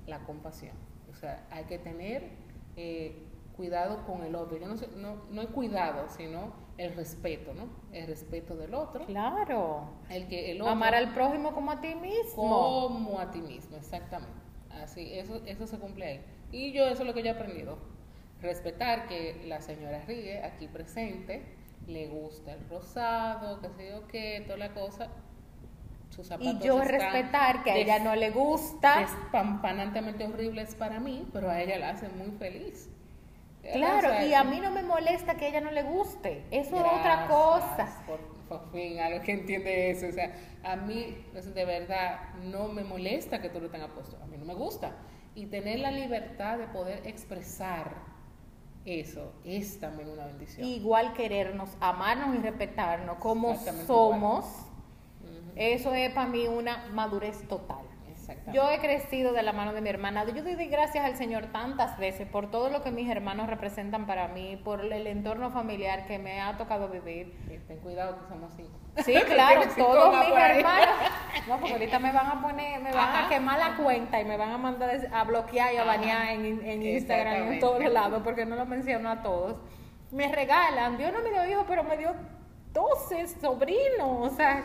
la 0.06 0.20
compasión. 0.20 0.76
O 1.10 1.14
sea, 1.14 1.46
hay 1.50 1.64
que 1.64 1.78
tener 1.78 2.30
eh, 2.76 3.26
cuidado 3.56 4.04
con 4.06 4.22
el 4.22 4.34
otro. 4.34 4.58
Yo 4.58 4.66
no, 4.66 4.76
sé, 4.76 4.88
no, 4.96 5.22
no 5.30 5.42
es 5.42 5.48
cuidado, 5.48 6.08
sino 6.08 6.52
el 6.78 6.94
respeto, 6.94 7.54
¿no? 7.54 7.68
El 7.92 8.06
respeto 8.06 8.56
del 8.56 8.74
otro. 8.74 9.06
Claro. 9.06 9.90
El 10.08 10.26
que 10.26 10.52
el 10.52 10.60
otro 10.60 10.72
Amar 10.72 10.94
al 10.94 11.12
prójimo 11.12 11.52
como 11.52 11.70
a 11.70 11.80
ti 11.80 11.94
mismo. 11.94 12.88
como 12.88 13.20
a 13.20 13.30
ti 13.30 13.40
mismo, 13.40 13.76
exactamente. 13.76 14.34
Así, 14.82 15.12
eso, 15.12 15.42
eso 15.46 15.66
se 15.66 15.78
cumple 15.78 16.06
ahí. 16.06 16.24
Y 16.50 16.72
yo 16.72 16.84
eso 16.84 17.02
es 17.02 17.06
lo 17.06 17.14
que 17.14 17.22
yo 17.22 17.28
he 17.28 17.34
aprendido. 17.34 17.78
Respetar 18.42 19.06
que 19.06 19.42
la 19.46 19.60
señora 19.60 20.00
Ríe, 20.06 20.42
aquí 20.44 20.66
presente, 20.68 21.42
le 21.86 22.08
gusta 22.08 22.52
el 22.54 22.68
rosado, 22.68 23.60
qué 23.60 23.68
sé 23.70 23.88
yo 23.90 24.06
qué, 24.08 24.42
toda 24.46 24.58
la 24.58 24.74
cosa. 24.74 25.08
Sus 26.10 26.26
Y 26.26 26.28
zapatos 26.28 26.64
yo 26.64 26.82
están 26.82 26.88
respetar 27.00 27.62
que 27.64 27.70
a 27.70 27.76
ella 27.76 27.98
no 28.00 28.14
le 28.16 28.30
gusta. 28.30 29.00
despampanantemente 29.00 30.24
horribles 30.26 30.74
para 30.74 31.00
mí, 31.00 31.26
pero 31.32 31.48
a 31.50 31.60
ella 31.62 31.78
la 31.78 31.90
hacen 31.90 32.18
muy 32.18 32.32
feliz. 32.32 32.90
Claro, 33.62 34.08
O 34.08 34.10
sea, 34.10 34.26
y 34.26 34.34
a 34.34 34.42
mí 34.44 34.60
no 34.60 34.72
me 34.72 34.82
molesta 34.82 35.36
que 35.36 35.46
a 35.46 35.48
ella 35.48 35.60
no 35.60 35.70
le 35.70 35.84
guste. 35.84 36.44
Eso 36.50 36.76
es 36.76 36.82
otra 36.82 37.28
cosa. 37.28 38.02
Por, 38.06 38.18
por 38.48 38.70
fin, 38.72 38.98
algo 38.98 39.22
que 39.22 39.32
entiende 39.32 39.90
eso. 39.90 40.08
O 40.08 40.12
sea, 40.12 40.32
a 40.64 40.76
mí, 40.76 41.16
de 41.32 41.64
verdad, 41.64 42.34
no 42.42 42.68
me 42.68 42.82
molesta 42.82 43.40
que 43.40 43.48
tú 43.48 43.60
lo 43.60 43.70
tengas 43.70 43.90
puesto. 43.90 44.18
A 44.22 44.26
mí 44.26 44.36
no 44.36 44.44
me 44.44 44.54
gusta. 44.54 44.92
Y 45.34 45.46
tener 45.46 45.78
la 45.78 45.92
libertad 45.92 46.58
de 46.58 46.66
poder 46.66 47.06
expresar 47.06 48.11
eso 48.84 49.32
es 49.44 49.78
también 49.78 50.08
una 50.08 50.26
bendición. 50.26 50.66
Igual 50.66 51.12
querernos, 51.14 51.70
amarnos 51.80 52.34
y 52.36 52.38
respetarnos 52.38 53.18
como 53.18 53.56
somos. 53.86 54.44
Eso 55.54 55.94
es 55.94 56.12
para 56.12 56.28
mí 56.28 56.46
una 56.48 56.88
madurez 56.92 57.46
total. 57.46 57.81
Yo 58.52 58.70
he 58.70 58.78
crecido 58.78 59.32
de 59.32 59.42
la 59.42 59.52
mano 59.52 59.72
de 59.72 59.80
mi 59.80 59.88
hermana. 59.88 60.24
Yo 60.26 60.42
doy 60.42 60.54
gracias 60.66 61.04
al 61.04 61.16
Señor 61.16 61.46
tantas 61.46 61.98
veces 61.98 62.28
por 62.28 62.50
todo 62.50 62.70
lo 62.70 62.82
que 62.82 62.90
mis 62.90 63.08
hermanos 63.10 63.48
representan 63.48 64.06
para 64.06 64.28
mí, 64.28 64.60
por 64.64 64.84
el 64.84 65.06
entorno 65.06 65.50
familiar 65.50 66.06
que 66.06 66.18
me 66.18 66.40
ha 66.40 66.56
tocado 66.56 66.88
vivir. 66.88 67.34
Sí, 67.48 67.58
Ten 67.66 67.78
cuidado 67.78 68.18
que 68.20 68.28
somos 68.28 68.52
cinco. 68.56 68.78
Sí, 69.04 69.14
claro, 69.26 69.62
todos 69.76 70.26
mis 70.26 70.36
hermanos. 70.36 70.88
No, 71.48 71.58
porque 71.58 71.72
ahorita 71.72 71.98
me 71.98 72.12
van 72.12 72.26
a 72.26 72.40
poner, 72.40 72.80
me 72.80 72.92
van 72.92 73.08
Ajá. 73.08 73.26
a 73.26 73.28
quemar 73.28 73.58
la 73.58 73.76
cuenta 73.76 74.20
y 74.20 74.24
me 74.24 74.36
van 74.36 74.50
a 74.50 74.58
mandar 74.58 74.90
a 75.12 75.24
bloquear 75.24 75.74
y 75.74 75.76
a 75.76 75.82
banear 75.82 76.28
en, 76.28 76.64
en 76.64 76.82
Instagram 76.82 77.34
y 77.34 77.54
en 77.54 77.60
todos 77.60 77.82
lados 77.92 78.22
porque 78.22 78.46
no 78.46 78.54
lo 78.54 78.64
menciono 78.64 79.10
a 79.10 79.22
todos. 79.22 79.56
Me 80.12 80.30
regalan, 80.30 80.96
Dios 80.98 81.12
no 81.12 81.20
me 81.20 81.30
dio 81.30 81.44
hijos, 81.46 81.64
pero 81.66 81.82
me 81.82 81.96
dio 81.96 82.14
12 82.72 83.28
sobrinos. 83.40 84.32
O 84.32 84.36
sea, 84.36 84.62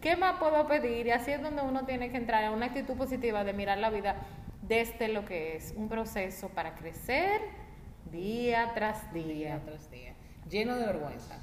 ¿qué 0.00 0.16
más 0.16 0.38
puedo 0.38 0.66
pedir? 0.66 1.06
Y 1.06 1.10
así 1.10 1.30
es 1.32 1.42
donde 1.42 1.62
uno 1.62 1.84
tiene 1.84 2.10
que 2.10 2.16
entrar 2.16 2.44
en 2.44 2.52
una 2.52 2.66
actitud 2.66 2.94
positiva 2.96 3.44
de 3.44 3.52
mirar 3.52 3.78
la 3.78 3.90
vida 3.90 4.16
desde 4.62 5.08
lo 5.08 5.24
que 5.24 5.56
es 5.56 5.74
un 5.76 5.88
proceso 5.88 6.48
para 6.50 6.74
crecer 6.74 7.40
día 8.10 8.72
tras 8.74 9.12
Día 9.12 9.24
día. 9.26 9.62
tras 9.64 9.90
día. 9.90 10.14
Lleno 10.48 10.76
de 10.76 10.86
vergüenza. 10.86 11.38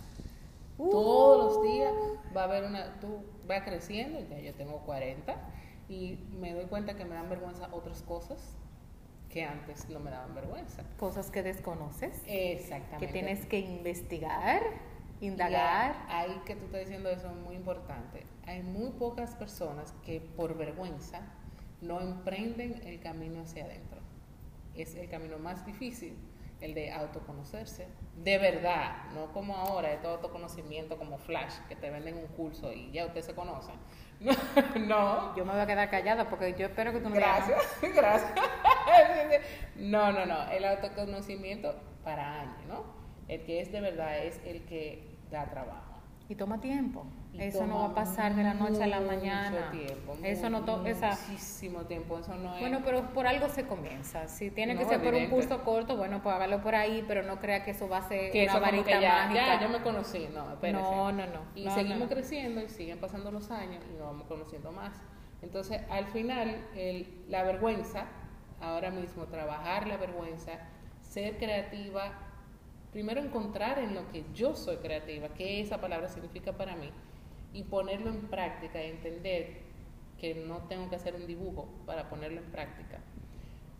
Uh. 0.78 0.90
Todos 0.90 1.56
los 1.56 1.64
días 1.64 1.94
va 2.36 2.42
a 2.42 2.44
haber 2.46 2.64
una, 2.66 3.00
tú 3.00 3.26
vas 3.48 3.64
creciendo, 3.64 4.20
ya 4.30 4.40
yo 4.40 4.54
tengo 4.54 4.80
40 4.86 5.36
y 5.90 6.20
me 6.40 6.54
doy 6.54 6.66
cuenta 6.66 6.96
que 6.96 7.06
me 7.06 7.16
dan 7.16 7.30
vergüenza 7.30 7.70
otras 7.72 8.02
cosas 8.04 8.56
que 9.30 9.44
antes 9.44 9.90
no 9.90 10.00
me 10.00 10.12
daban 10.12 10.34
vergüenza. 10.36 10.84
Cosas 10.98 11.32
que 11.32 11.44
desconoces. 11.44 12.22
Exactamente. 12.28 13.06
que 13.06 13.12
tienes 13.12 13.46
que 13.46 13.60
investigar, 13.60 14.62
indagar. 15.20 15.96
Ahí 16.10 16.42
que 16.46 16.56
tú 16.56 16.66
estás 16.66 16.82
diciendo 16.82 17.10
eso 17.10 17.28
es 17.30 17.36
muy 17.36 17.56
importante. 17.56 18.24
Hay 18.48 18.64
muy 18.64 18.92
pocas 18.92 19.36
personas 19.36 19.94
que 20.06 20.22
por 20.22 20.58
vergüenza 20.58 21.20
no 21.82 22.00
emprenden 22.00 22.82
el 22.86 23.02
camino 23.02 23.42
hacia 23.42 23.66
adentro. 23.66 24.00
Es 24.74 24.96
el 24.96 25.10
camino 25.10 25.38
más 25.38 25.66
difícil, 25.66 26.18
el 26.62 26.74
de 26.74 26.94
autoconocerse. 26.94 27.90
De 28.24 28.38
verdad, 28.38 29.12
no 29.14 29.34
como 29.34 29.58
ahora, 29.58 29.90
de 29.90 29.98
todo 29.98 30.16
autoconocimiento 30.16 30.98
como 30.98 31.18
flash, 31.18 31.56
que 31.68 31.76
te 31.76 31.90
venden 31.90 32.16
un 32.16 32.28
curso 32.28 32.72
y 32.72 32.90
ya 32.92 33.06
usted 33.06 33.22
se 33.22 33.36
conoce. 33.36 33.74
no, 34.80 35.36
Yo 35.36 35.44
me 35.44 35.52
voy 35.52 35.62
a 35.62 35.68
quedar 35.68 35.90
callada 35.90 36.30
porque 36.30 36.56
yo 36.58 36.68
espero 36.68 36.94
que 36.94 37.00
tú 37.00 37.10
no 37.10 37.16
lo 37.16 37.16
Gracias, 37.16 37.62
gracias. 37.96 38.32
No, 39.76 40.14
no, 40.14 40.26
no. 40.26 40.50
El 40.50 40.64
autoconocimiento 40.64 41.76
para 42.02 42.40
años, 42.40 42.66
¿no? 42.70 42.86
El 43.28 43.44
que 43.44 43.60
es 43.60 43.74
de 43.74 43.82
verdad 43.82 44.24
es 44.24 44.40
el 44.46 44.64
que 44.64 45.18
da 45.30 45.50
trabajo. 45.50 46.02
Y 46.30 46.36
toma 46.36 46.62
tiempo. 46.62 47.06
Eso 47.40 47.66
no 47.68 47.80
va 47.80 47.86
a 47.88 47.94
pasar 47.94 48.36
de 48.36 48.44
la 48.44 48.54
noche 48.54 48.84
a 48.84 48.88
la 48.88 48.98
mucho 49.00 49.12
mañana. 49.16 49.72
tiempo, 49.72 50.16
eso 50.24 50.50
no 50.50 50.60
mu- 50.62 50.66
to 50.66 50.86
esa 50.86 51.10
Muchísimo 51.12 51.82
tiempo. 51.82 52.18
Eso 52.20 52.36
no 52.36 52.54
es. 52.56 52.60
bueno, 52.62 52.82
pero 52.84 53.02
por 53.14 53.28
algo 53.28 53.48
se 53.50 53.66
comienza. 53.66 54.28
Si 54.28 54.50
tiene 54.52 54.78
que 54.78 54.86
ser 54.86 55.02
por 55.02 55.14
un 55.14 55.28
curso 55.28 55.64
corto, 55.64 55.96
bueno, 55.98 56.22
pues 56.24 56.36
hágalo 56.36 56.62
por 56.62 56.76
ahí, 56.76 57.04
pero 57.08 57.24
no 57.24 57.40
crea 57.40 57.64
que 57.64 57.72
eso 57.72 57.88
va 57.88 57.98
a 58.00 58.08
ser 58.08 58.32
que 58.32 58.44
una 58.46 58.60
varita 58.60 59.00
ya, 59.00 59.14
mágica. 59.26 59.46
ya, 59.56 59.62
yo 59.62 59.70
me 59.70 59.80
conocí. 59.82 60.28
No, 60.34 60.52
espérese. 60.54 60.82
No, 60.82 61.12
no, 61.12 61.26
no. 61.28 61.40
Y 61.56 61.66
No, 61.66 61.74
seguimos 61.76 62.00
no. 62.00 62.08
creciendo 62.10 62.62
y 62.62 62.70
siguen 62.70 63.00
pasando 63.00 63.32
los 63.32 63.52
años 63.52 63.84
y 63.90 63.94
nos 63.98 64.08
vamos 64.08 64.28
conociendo 64.28 64.72
más. 64.72 64.94
Entonces, 65.42 65.82
al 65.90 66.06
final, 66.08 66.66
el- 66.76 67.24
la 67.30 67.44
vergüenza, 67.44 68.06
ahora 68.60 68.90
mismo, 68.90 69.26
trabajar 69.26 69.88
la 69.88 69.98
vergüenza, 69.98 70.54
ser 71.02 71.38
creativa, 71.38 72.12
primero 72.92 73.22
encontrar 73.22 73.78
en 73.80 73.94
lo 73.94 74.08
que 74.10 74.24
yo 74.34 74.56
soy 74.56 74.78
creativa, 74.78 75.30
qué 75.30 75.62
esa 75.62 75.80
palabra 75.80 76.08
significa 76.08 76.54
para 76.54 76.76
mí, 76.76 76.90
y 77.58 77.64
ponerlo 77.64 78.10
en 78.12 78.28
práctica 78.28 78.84
y 78.84 78.92
entender 78.92 79.62
que 80.20 80.36
no 80.36 80.60
tengo 80.70 80.90
que 80.90 80.96
hacer 80.96 81.16
un 81.16 81.26
dibujo 81.28 81.68
para 81.86 82.10
ponerlo 82.10 82.40
en 82.40 82.52
práctica. 82.52 83.00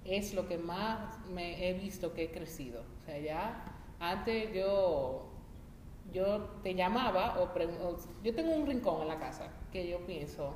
Es 0.06 0.34
lo 0.34 0.48
que 0.48 0.58
más 0.58 1.20
me 1.28 1.68
he 1.70 1.74
visto 1.74 2.14
que 2.14 2.26
he 2.26 2.32
crecido. 2.32 2.82
O 3.02 3.06
sea, 3.06 3.20
ya 3.20 3.64
antes 4.00 4.54
yo 4.54 5.24
yo 6.14 6.40
te 6.64 6.74
llamaba 6.74 7.38
o, 7.40 7.44
o- 7.44 7.98
yo 8.24 8.34
tengo 8.34 8.56
un 8.56 8.66
rincón 8.66 9.02
en 9.02 9.10
la 9.10 9.20
casa 9.20 9.50
que 9.72 9.88
yo 9.90 10.00
pienso, 10.06 10.54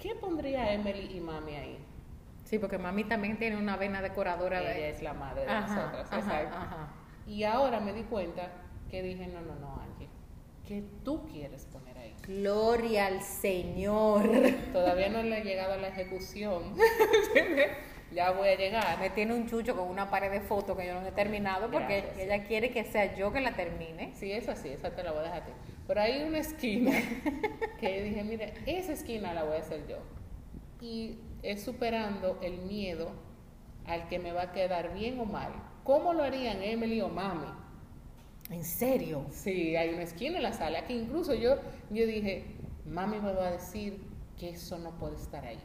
¿qué 0.00 0.14
pondría 0.14 0.72
Emily 0.72 1.16
y 1.16 1.20
mami 1.20 1.54
ahí? 1.54 1.78
Sí, 2.44 2.58
porque 2.58 2.78
mami 2.78 3.04
también 3.04 3.38
tiene 3.38 3.56
una 3.58 3.76
vena 3.76 4.00
decoradora 4.00 4.60
Ella 4.60 4.70
de 4.72 4.90
es 4.90 5.02
la 5.02 5.12
madre 5.12 5.42
de 5.42 5.50
Ajá, 5.50 5.74
nosotras, 5.76 6.08
ajá, 6.12 6.18
exacto. 6.42 6.56
ajá. 6.56 6.88
Y 7.28 7.42
ahora 7.44 7.80
me 7.80 7.92
di 7.92 8.04
cuenta 8.04 8.50
que 8.90 9.02
dije, 9.02 9.26
no, 9.26 9.40
no, 9.42 9.54
no, 9.56 9.78
Angie, 9.80 10.08
¿qué 10.66 10.82
tú 11.04 11.26
quieres 11.30 11.66
poner? 11.66 11.85
Gloria 12.26 13.06
al 13.06 13.22
Señor. 13.22 14.28
Todavía 14.72 15.08
no 15.08 15.22
le 15.22 15.38
he 15.38 15.44
llegado 15.44 15.74
a 15.74 15.76
la 15.76 15.88
ejecución. 15.88 16.74
ya 18.12 18.30
voy 18.32 18.48
a 18.48 18.56
llegar. 18.56 18.98
Me 18.98 19.10
tiene 19.10 19.34
un 19.34 19.46
chucho 19.48 19.76
con 19.76 19.88
una 19.88 20.10
pared 20.10 20.30
de 20.30 20.40
fotos 20.40 20.76
que 20.76 20.86
yo 20.86 21.00
no 21.00 21.06
he 21.06 21.12
terminado 21.12 21.70
porque 21.70 22.02
Gracias. 22.02 22.18
ella 22.18 22.44
quiere 22.44 22.70
que 22.70 22.84
sea 22.84 23.14
yo 23.14 23.32
que 23.32 23.40
la 23.40 23.52
termine. 23.52 24.12
Sí, 24.14 24.32
esa 24.32 24.56
sí, 24.56 24.68
esa 24.68 24.90
te 24.90 25.02
la 25.02 25.12
voy 25.12 25.20
a 25.20 25.24
dejar 25.24 25.42
a 25.42 25.44
ti. 25.46 25.52
Pero 25.86 26.00
hay 26.00 26.22
una 26.22 26.38
esquina 26.38 26.90
que 27.80 28.02
dije, 28.02 28.24
mire, 28.24 28.54
esa 28.66 28.92
esquina 28.92 29.32
la 29.34 29.44
voy 29.44 29.56
a 29.56 29.60
hacer 29.60 29.86
yo. 29.86 29.98
Y 30.80 31.18
es 31.42 31.62
superando 31.62 32.38
el 32.42 32.58
miedo 32.58 33.10
al 33.86 34.08
que 34.08 34.18
me 34.18 34.32
va 34.32 34.42
a 34.42 34.52
quedar 34.52 34.94
bien 34.94 35.20
o 35.20 35.24
mal. 35.24 35.52
¿Cómo 35.84 36.12
lo 36.12 36.24
harían 36.24 36.62
Emily 36.62 37.00
o 37.00 37.08
Mami? 37.08 37.46
¿En 38.50 38.64
serio? 38.64 39.26
Sí, 39.30 39.76
hay 39.76 39.90
una 39.94 40.02
esquina 40.04 40.36
en 40.38 40.42
la 40.42 40.52
sala 40.52 40.84
que 40.86 40.92
incluso 40.94 41.34
yo, 41.34 41.56
yo 41.90 42.06
dije, 42.06 42.44
mami 42.84 43.18
me 43.20 43.32
va 43.32 43.48
a 43.48 43.52
decir 43.52 44.00
que 44.38 44.50
eso 44.50 44.78
no 44.78 44.98
puede 44.98 45.16
estar 45.16 45.44
ahí. 45.44 45.58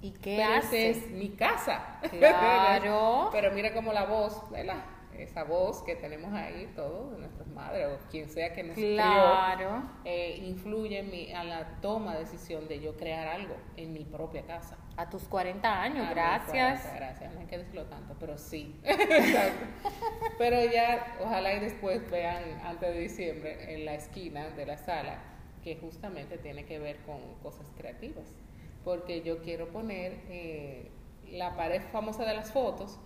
¿Y 0.00 0.12
qué 0.12 0.36
Pero 0.36 0.54
esa 0.54 0.58
haces? 0.68 0.96
es 0.96 1.10
mi 1.10 1.30
casa. 1.30 2.00
Claro. 2.10 3.28
Pero 3.32 3.52
mira 3.52 3.72
como 3.74 3.92
la 3.92 4.06
voz, 4.06 4.48
¿verdad? 4.50 4.84
Esa 5.18 5.44
voz 5.44 5.82
que 5.82 5.96
tenemos 5.96 6.32
ahí, 6.32 6.70
todos, 6.76 7.12
de 7.12 7.18
nuestras 7.18 7.48
madres 7.48 7.86
o 7.88 7.98
quien 8.10 8.28
sea 8.28 8.52
que 8.52 8.62
nos 8.62 8.76
Claro. 8.76 9.56
crió, 9.56 9.90
eh, 10.04 10.36
influye 10.44 10.98
en 11.00 11.10
mi, 11.10 11.32
a 11.32 11.42
la 11.44 11.80
toma 11.80 12.14
de 12.14 12.20
decisión 12.20 12.68
de 12.68 12.80
yo 12.80 12.96
crear 12.96 13.26
algo 13.28 13.54
en 13.76 13.92
mi 13.92 14.04
propia 14.04 14.42
casa. 14.46 14.76
A 14.96 15.08
tus 15.10 15.24
40 15.24 15.82
años, 15.82 16.06
Ah, 16.08 16.14
gracias. 16.14 16.82
bueno, 16.84 16.96
gracias, 16.98 17.34
no 17.34 17.40
hay 17.40 17.46
que 17.46 17.58
decirlo 17.58 17.84
tanto, 17.86 18.14
pero 18.18 18.38
sí. 18.38 18.74
Pero 20.38 20.64
ya, 20.70 21.16
ojalá 21.20 21.54
y 21.54 21.60
después 21.60 22.08
vean 22.10 22.42
antes 22.64 22.94
de 22.94 23.00
diciembre 23.00 23.74
en 23.74 23.84
la 23.84 23.94
esquina 23.94 24.48
de 24.50 24.66
la 24.66 24.76
sala 24.78 25.18
que 25.64 25.76
justamente 25.76 26.38
tiene 26.38 26.64
que 26.64 26.78
ver 26.78 26.98
con 26.98 27.18
cosas 27.42 27.66
creativas. 27.76 28.24
Porque 28.84 29.22
yo 29.22 29.42
quiero 29.42 29.68
poner 29.68 30.20
eh, 30.28 30.90
la 31.30 31.56
pared 31.56 31.82
famosa 31.92 32.24
de 32.24 32.34
las 32.34 32.52
fotos, 32.52 32.98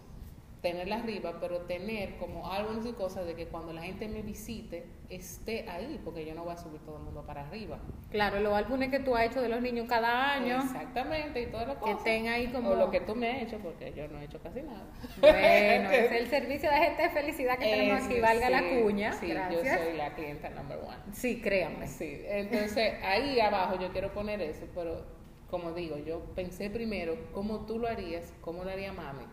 tenerla 0.63 0.97
arriba, 0.99 1.39
pero 1.41 1.63
tener 1.63 2.17
como 2.19 2.51
álbumes 2.51 2.87
y 2.87 2.93
cosas 2.93 3.27
de 3.27 3.35
que 3.35 3.47
cuando 3.49 3.73
la 3.73 3.83
gente 3.83 4.07
me 4.07 4.23
visite 4.23 4.87
esté 5.11 5.69
ahí, 5.69 6.01
porque 6.05 6.25
yo 6.25 6.35
no 6.37 6.45
voy 6.45 6.55
a 6.55 6.57
subir 6.57 6.81
todo 6.83 6.99
el 6.99 7.03
mundo 7.03 7.25
para 7.27 7.43
arriba. 7.49 7.81
Claro, 8.11 8.39
los 8.39 8.55
álbumes 8.55 8.89
que 8.91 9.01
tú 9.01 9.17
has 9.17 9.25
hecho 9.27 9.43
de 9.43 9.49
los 9.49 9.61
niños 9.61 9.87
cada 9.89 10.35
año. 10.35 10.63
Exactamente, 10.63 11.43
y 11.43 11.47
todas 11.47 11.67
las 11.67 11.77
Que 11.79 11.83
cosas. 11.83 11.99
estén 11.99 12.29
ahí 12.29 12.47
como- 12.53 12.71
O 12.71 12.75
lo 12.77 12.91
que 12.93 13.01
tú 13.01 13.17
me 13.17 13.29
has 13.33 13.43
hecho, 13.43 13.59
porque 13.59 13.93
yo 13.93 14.07
no 14.07 14.21
he 14.21 14.25
hecho 14.25 14.41
casi 14.41 14.63
nada. 14.63 14.87
Bueno, 15.21 15.91
es 15.91 16.13
el 16.13 16.27
servicio 16.29 16.71
de 16.71 16.77
gente 16.77 17.03
de 17.03 17.11
felicidad 17.11 17.59
que 17.59 17.65
tenemos 17.65 18.05
aquí, 18.05 18.21
valga 18.21 18.49
la 18.49 18.63
cuña. 18.83 19.13
Sí, 19.15 19.27
gracias. 19.27 19.65
yo 19.79 19.85
soy 19.85 19.97
la 19.97 20.15
clienta 20.15 20.49
number 20.51 20.79
one. 20.79 20.97
Sí, 21.13 21.41
créanme. 21.43 21.89
Sí, 21.89 22.23
entonces 22.25 22.95
ahí 23.03 23.41
abajo 23.41 23.81
yo 23.81 23.91
quiero 23.91 24.13
poner 24.15 24.41
eso, 24.41 24.65
pero 24.77 25.05
como 25.51 25.73
digo, 25.73 25.99
yo 25.99 26.21
pensé 26.37 26.71
primero 26.71 27.17
cómo 27.35 27.67
tú 27.67 27.81
lo 27.81 27.89
harías, 27.89 28.33
cómo 28.41 28.63
lo 28.63 28.71
haría 28.71 28.93
mami. 28.93 29.25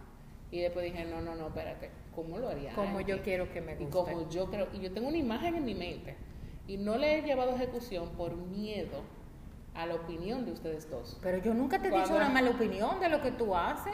Y 0.52 0.62
después 0.62 0.86
dije, 0.86 1.06
no, 1.06 1.22
no, 1.22 1.36
no, 1.36 1.48
espérate, 1.48 1.90
¿cómo 2.16 2.40
lo 2.40 2.50
haría? 2.50 2.74
Como 2.74 3.02
yo 3.02 3.22
quiero 3.22 3.52
que 3.54 3.62
me 3.62 3.74
Y 3.74 3.86
guste. 3.86 3.92
como 3.92 4.30
yo 4.30 4.50
creo, 4.50 4.68
y 4.74 4.80
yo 4.80 4.92
tengo 4.92 5.08
una 5.08 5.18
imagen 5.18 5.56
en 5.56 5.66
mi 5.66 5.76
mente 5.76 6.16
y 6.68 6.78
no 6.78 6.98
le 6.98 7.20
he 7.20 7.22
llevado 7.22 7.52
a 7.52 7.56
ejecución 7.56 8.10
por 8.18 8.36
miedo 8.36 9.02
a 9.76 9.86
la 9.86 9.96
opinión 9.96 10.46
de 10.46 10.52
ustedes 10.52 10.90
dos. 10.90 11.18
Pero 11.22 11.38
yo 11.38 11.54
nunca 11.54 11.80
te 11.80 11.88
he 11.90 11.92
dicho 11.92 12.16
una 12.16 12.30
mala 12.34 12.50
opinión 12.52 13.00
de 13.00 13.10
lo 13.10 13.22
que 13.22 13.32
tú 13.32 13.56
haces. 13.56 13.94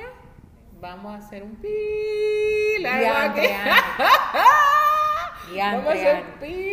Vamos 0.81 1.13
a 1.13 1.17
hacer 1.25 1.41
un 1.43 1.55
pi 1.55 2.81
largo 2.81 3.05
Vamos 5.55 5.87
a 5.87 5.91
hacer 5.91 6.15
Ana. 6.15 6.39
pi 6.41 6.65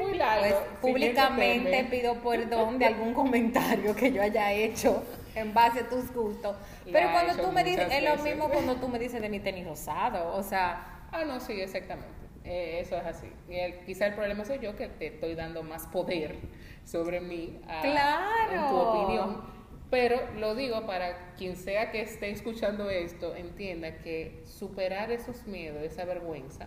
muy 0.00 0.14
largo. 0.14 0.42
Pues 0.42 0.54
públicamente 0.80 1.84
pido 1.90 2.14
perdón 2.16 2.78
de 2.78 2.86
algún 2.86 3.14
comentario 3.14 3.94
que 3.94 4.12
yo 4.12 4.22
haya 4.22 4.52
hecho 4.52 5.02
en 5.34 5.54
base 5.54 5.80
a 5.80 5.88
tus 5.88 6.12
gustos. 6.12 6.56
Pero 6.84 7.08
he 7.08 7.12
cuando 7.12 7.32
hecho 7.34 7.42
tú 7.42 7.52
me 7.52 7.64
dices, 7.64 7.88
es 7.90 8.02
lo 8.02 8.16
mismo 8.22 8.48
cuando 8.48 8.76
tú 8.76 8.88
me 8.88 8.98
dices 8.98 9.20
de 9.22 9.28
mi 9.28 9.40
tenis 9.40 9.66
rosado. 9.66 10.34
O 10.34 10.42
sea, 10.42 10.94
Ah, 11.10 11.24
no, 11.24 11.40
sí, 11.40 11.58
exactamente. 11.58 12.12
Eh, 12.44 12.80
eso 12.80 12.96
es 12.96 13.04
así. 13.06 13.32
Y 13.48 13.54
el- 13.56 13.78
quizá 13.86 14.06
el 14.06 14.14
problema 14.14 14.44
soy 14.44 14.58
yo 14.58 14.76
que 14.76 14.88
te 14.88 15.06
estoy 15.06 15.34
dando 15.34 15.62
más 15.62 15.86
poder 15.86 16.36
sobre 16.84 17.20
mí 17.20 17.60
a- 17.66 17.80
Claro. 17.80 18.52
en 18.52 18.68
tu 18.68 18.76
opinión. 18.76 19.58
Pero 19.90 20.20
lo 20.36 20.54
digo 20.54 20.84
para 20.86 21.32
quien 21.36 21.56
sea 21.56 21.90
que 21.90 22.02
esté 22.02 22.30
escuchando 22.30 22.90
esto, 22.90 23.34
entienda 23.34 23.96
que 23.98 24.42
superar 24.44 25.10
esos 25.10 25.46
miedos, 25.46 25.82
esa 25.82 26.04
vergüenza, 26.04 26.66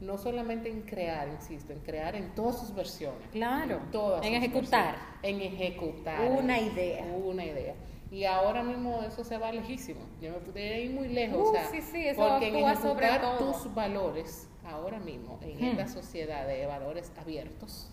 no 0.00 0.16
solamente 0.18 0.68
en 0.68 0.82
crear, 0.82 1.28
insisto, 1.28 1.72
en 1.72 1.80
crear 1.80 2.14
en 2.14 2.34
todas 2.34 2.58
sus 2.60 2.74
versiones. 2.74 3.28
Claro. 3.32 3.76
En 3.78 3.90
todas 3.90 4.24
En 4.24 4.34
sus 4.34 4.44
ejecutar. 4.44 4.94
versiones. 4.94 5.18
En 5.22 5.40
ejecutar. 5.40 6.30
Una 6.30 6.58
idea. 6.60 7.04
Una 7.04 7.44
idea. 7.44 7.74
Y 8.10 8.24
ahora 8.24 8.62
mismo 8.62 9.02
eso 9.02 9.22
se 9.24 9.36
va 9.36 9.52
lejísimo. 9.52 10.00
Yo 10.20 10.30
me 10.32 10.38
pude 10.38 10.80
ir 10.82 10.92
muy 10.92 11.08
lejos. 11.08 11.38
Uh, 11.38 11.50
o 11.50 11.52
sea, 11.52 11.66
sí, 11.70 11.82
sí, 11.82 12.06
eso 12.06 12.26
porque 12.26 12.46
en 12.48 12.76
sobre 12.76 13.06
ejecutar 13.06 13.38
todo. 13.38 13.52
tus 13.52 13.74
valores 13.74 14.48
ahora 14.64 14.98
mismo 15.00 15.38
en 15.42 15.58
Hmm. 15.58 15.64
esta 15.78 15.88
sociedad 15.88 16.46
de 16.46 16.66
valores 16.66 17.12
abiertos. 17.20 17.90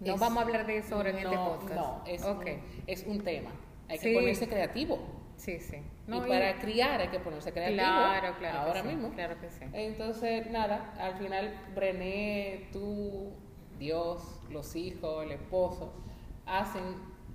no 0.00 0.14
es- 0.14 0.20
vamos 0.20 0.38
a 0.38 0.46
hablar 0.46 0.64
de 0.66 0.78
eso 0.78 0.94
ahora 0.94 1.10
en 1.10 1.16
este 1.18 1.34
no, 1.36 1.44
podcast. 1.58 1.74
No, 1.74 2.02
es, 2.06 2.24
Ok. 2.24 2.46
un, 2.46 2.82
es 2.86 3.06
un 3.06 3.20
tema. 3.20 3.50
Hay 3.90 3.98
que 3.98 4.14
ponerse 4.14 4.48
creativo. 4.48 4.98
Sí, 5.36 5.58
sí. 5.58 5.76
y 6.06 6.20
para 6.20 6.58
criar 6.58 7.00
hay 7.00 7.08
que 7.08 7.18
ponerse 7.18 7.50
creativo. 7.50 7.78
Claro, 7.78 8.36
claro. 8.38 8.58
que 8.58 8.68
Ahora 8.68 8.82
sí, 8.82 8.88
mismo. 8.88 9.10
Claro 9.12 9.40
que 9.40 9.50
sí. 9.50 9.64
Entonces, 9.72 10.50
nada, 10.50 10.94
al 10.98 11.16
final 11.16 11.54
Brené, 11.74 12.68
tú, 12.72 13.32
Dios, 13.78 14.40
los 14.50 14.76
hijos, 14.76 15.24
el 15.24 15.32
esposo, 15.32 15.92
hacen 16.46 16.82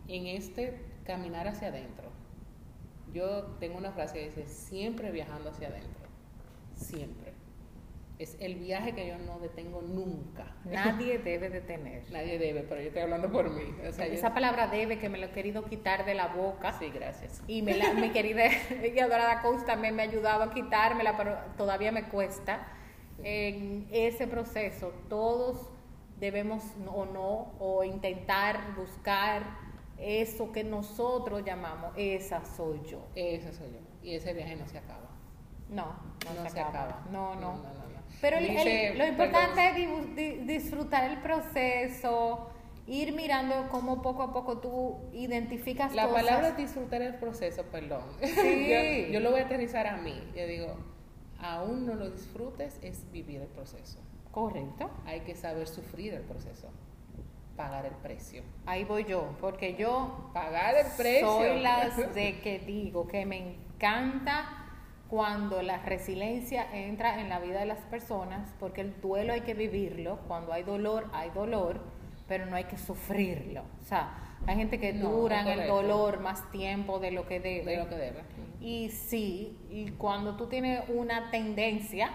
en 0.08 0.28
este 0.28 0.80
caminar 1.04 1.48
hacia 1.48 1.70
adentro. 1.70 2.10
Yo 3.12 3.44
tengo 3.60 3.78
una 3.78 3.92
frase 3.92 4.20
que 4.20 4.26
dice, 4.26 4.46
siempre 4.46 5.12
viajando 5.12 5.50
hacia 5.50 5.70
adentro, 5.70 6.08
siempre. 6.76 7.25
Es 8.18 8.38
el 8.40 8.56
viaje 8.56 8.94
que 8.96 9.08
yo 9.08 9.18
no 9.18 9.40
detengo 9.40 9.82
nunca. 9.82 10.56
Nadie 10.64 11.18
debe 11.18 11.50
de 11.50 11.60
tener. 11.60 12.10
Nadie 12.12 12.40
debe, 12.40 12.62
pero 12.64 12.80
yo 12.80 12.88
estoy 12.88 13.02
hablando 13.02 13.30
por 13.32 13.50
mí. 13.50 13.76
O 13.88 13.92
sea, 13.92 14.08
yo- 14.08 14.14
Esa 14.14 14.34
palabra 14.34 14.68
debe 14.68 15.00
que 15.00 15.10
me 15.10 15.18
lo 15.18 15.26
he 15.28 15.32
querido 15.32 15.66
quitar 15.66 16.06
de 16.06 16.14
la 16.16 16.28
boca. 16.28 16.72
Sí, 16.80 16.90
gracias. 16.92 17.42
Y 17.48 17.62
me 17.62 17.76
la- 17.76 17.94
mi 17.94 18.12
querida 18.12 18.44
y 18.96 19.00
adorada 19.00 19.42
coach 19.42 19.66
también 19.66 19.96
me 19.96 20.04
ha 20.04 20.06
ayudado 20.06 20.44
a 20.44 20.54
quitármela, 20.54 21.18
pero 21.18 21.36
todavía 21.58 21.92
me 21.92 22.04
cuesta. 22.08 22.68
En 23.24 23.88
ese 23.92 24.28
proceso 24.28 24.94
todos 25.10 25.70
debemos 26.20 26.64
o 26.88 27.06
no, 27.06 27.54
o 27.60 27.84
intentar 27.84 28.76
buscar 28.78 29.44
eso 29.98 30.52
que 30.52 30.64
nosotros 30.64 31.44
llamamos, 31.46 31.94
esa 31.98 32.44
soy 32.46 32.82
yo. 32.84 33.06
Ese 33.16 33.54
soy 33.54 33.72
yo. 33.72 33.80
Y 34.04 34.16
ese 34.16 34.34
viaje 34.34 34.56
no 34.56 34.68
se 34.68 34.78
acaba. 34.78 35.10
No, 35.70 35.96
no, 36.26 36.44
No 36.44 36.50
se, 36.50 36.60
acaba. 36.60 37.06
No, 37.12 37.36
no. 37.36 37.42
no, 37.42 37.58
no, 37.58 37.74
no. 37.74 37.85
Pero 38.22 38.38
el- 38.38 38.98
lo 38.98 39.06
importante 39.08 39.72
perdón, 39.76 40.08
es 40.10 40.16
di- 40.16 40.32
disfrutar 40.54 41.04
el 41.10 41.18
proceso, 41.20 42.50
ir 42.88 43.14
mirando 43.14 43.68
cómo 43.72 44.02
poco 44.02 44.24
a 44.24 44.34
poco 44.34 44.60
tú 44.60 44.98
identificas 45.14 45.94
La 45.96 46.08
cosas. 46.08 46.24
palabra 46.24 46.48
es 46.50 46.58
disfrutar 46.58 47.02
el 47.02 47.16
proceso, 47.16 47.64
perdón. 47.72 48.04
Sí. 48.22 48.68
yo, 49.08 49.14
yo 49.14 49.20
lo 49.20 49.32
voy 49.32 49.42
a 49.42 49.46
aterrizar 49.46 49.88
a 49.88 49.98
mí. 49.98 50.14
Yo 50.36 50.46
digo, 50.48 50.76
aún 51.40 51.86
no 51.86 51.96
lo 51.96 52.10
disfrutes, 52.10 52.80
es 52.82 53.12
vivir 53.12 53.42
el 53.42 53.48
proceso. 53.48 54.00
Correcto. 54.32 54.90
Hay 55.06 55.22
que 55.22 55.36
saber 55.36 55.68
sufrir 55.68 56.14
el 56.14 56.22
proceso, 56.24 56.70
pagar 57.56 57.86
el 57.86 57.94
precio. 57.94 58.44
Ahí 58.66 58.84
voy 58.84 59.06
yo, 59.06 59.36
porque 59.40 59.76
yo 59.76 60.30
Pagar 60.34 60.76
el 60.76 60.88
precio. 60.98 61.28
soy 61.28 61.62
las 61.62 61.96
de 62.14 62.40
que 62.42 62.60
digo 62.60 63.08
que 63.08 63.26
me 63.26 63.38
encanta 63.38 64.65
cuando 65.10 65.62
la 65.62 65.78
resiliencia 65.80 66.66
entra 66.74 67.20
en 67.22 67.30
la 67.30 67.40
vida 67.40 67.60
de 67.60 67.66
las 67.66 67.80
personas, 67.80 68.54
porque 68.60 68.82
el 68.82 69.00
duelo 69.02 69.34
hay 69.34 69.42
que 69.42 69.54
vivirlo, 69.54 70.20
cuando 70.28 70.52
hay 70.52 70.64
dolor, 70.64 71.10
hay 71.14 71.30
dolor, 71.30 71.80
pero 72.28 72.46
no 72.48 72.56
hay 72.56 72.64
que 72.64 72.78
sufrirlo. 72.78 73.62
O 73.82 73.86
sea, 73.86 74.38
hay 74.48 74.56
gente 74.56 74.80
que 74.80 74.94
No, 74.94 75.10
dura 75.12 75.42
en 75.42 75.60
el 75.60 75.68
dolor 75.68 76.20
más 76.22 76.50
tiempo 76.52 77.00
de 77.00 77.12
lo 77.12 77.28
que 77.28 77.40
debe. 77.40 77.72
de 77.72 77.78
lo 77.78 77.88
que 77.90 77.96
debe. 77.96 78.24
Y 78.60 78.90
sí, 78.90 79.58
y 79.70 79.92
cuando 79.92 80.36
tú 80.36 80.48
tienes 80.48 80.82
una 80.90 81.30
tendencia, 81.30 82.10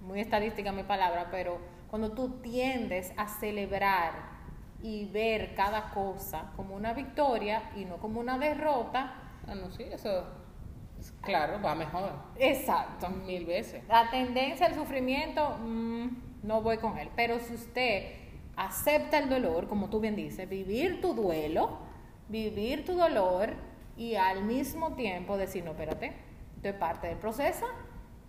muy 0.00 0.20
estadística 0.20 0.70
mi 0.70 0.84
palabra, 0.84 1.28
pero 1.32 1.58
cuando 1.90 2.12
tú 2.12 2.40
tiendes 2.42 3.12
a 3.16 3.26
celebrar 3.26 4.12
y 4.82 5.06
ver 5.06 5.54
cada 5.56 5.90
cosa 5.90 6.52
como 6.54 6.76
una 6.76 6.92
victoria 6.92 7.70
y 7.74 7.84
no 7.86 7.96
como 7.96 8.20
una 8.20 8.38
derrota, 8.38 9.14
Ah, 9.48 9.54
no, 9.54 9.70
sí, 9.70 9.82
eso, 9.84 10.18
es- 10.20 10.24
claro, 11.22 11.60
va 11.62 11.74
mejor. 11.74 12.12
exacto. 12.38 13.08
Mil 13.08 13.46
veces. 13.46 13.82
La 13.88 14.10
tendencia 14.10 14.66
al 14.66 14.74
sufrimiento, 14.74 15.56
mm, 15.64 16.08
no 16.42 16.62
voy 16.62 16.78
con 16.78 16.98
él. 16.98 17.08
Pero 17.16 17.38
si 17.40 17.54
usted 17.54 18.12
acepta 18.56 19.18
el 19.18 19.28
dolor, 19.28 19.68
como 19.68 19.88
tú 19.88 20.00
bien 20.00 20.16
dices, 20.16 20.48
vivir 20.48 21.00
tu 21.00 21.14
duelo, 21.14 21.78
vivir 22.28 22.84
tu 22.84 22.94
dolor 22.94 23.54
y 23.96 24.14
al 24.16 24.44
mismo 24.44 24.94
tiempo 24.94 25.36
decir, 25.36 25.64
no, 25.64 25.72
espérate, 25.72 26.12
esto 26.56 26.68
es 26.68 26.74
parte 26.74 27.08
del 27.08 27.18
proceso, 27.18 27.66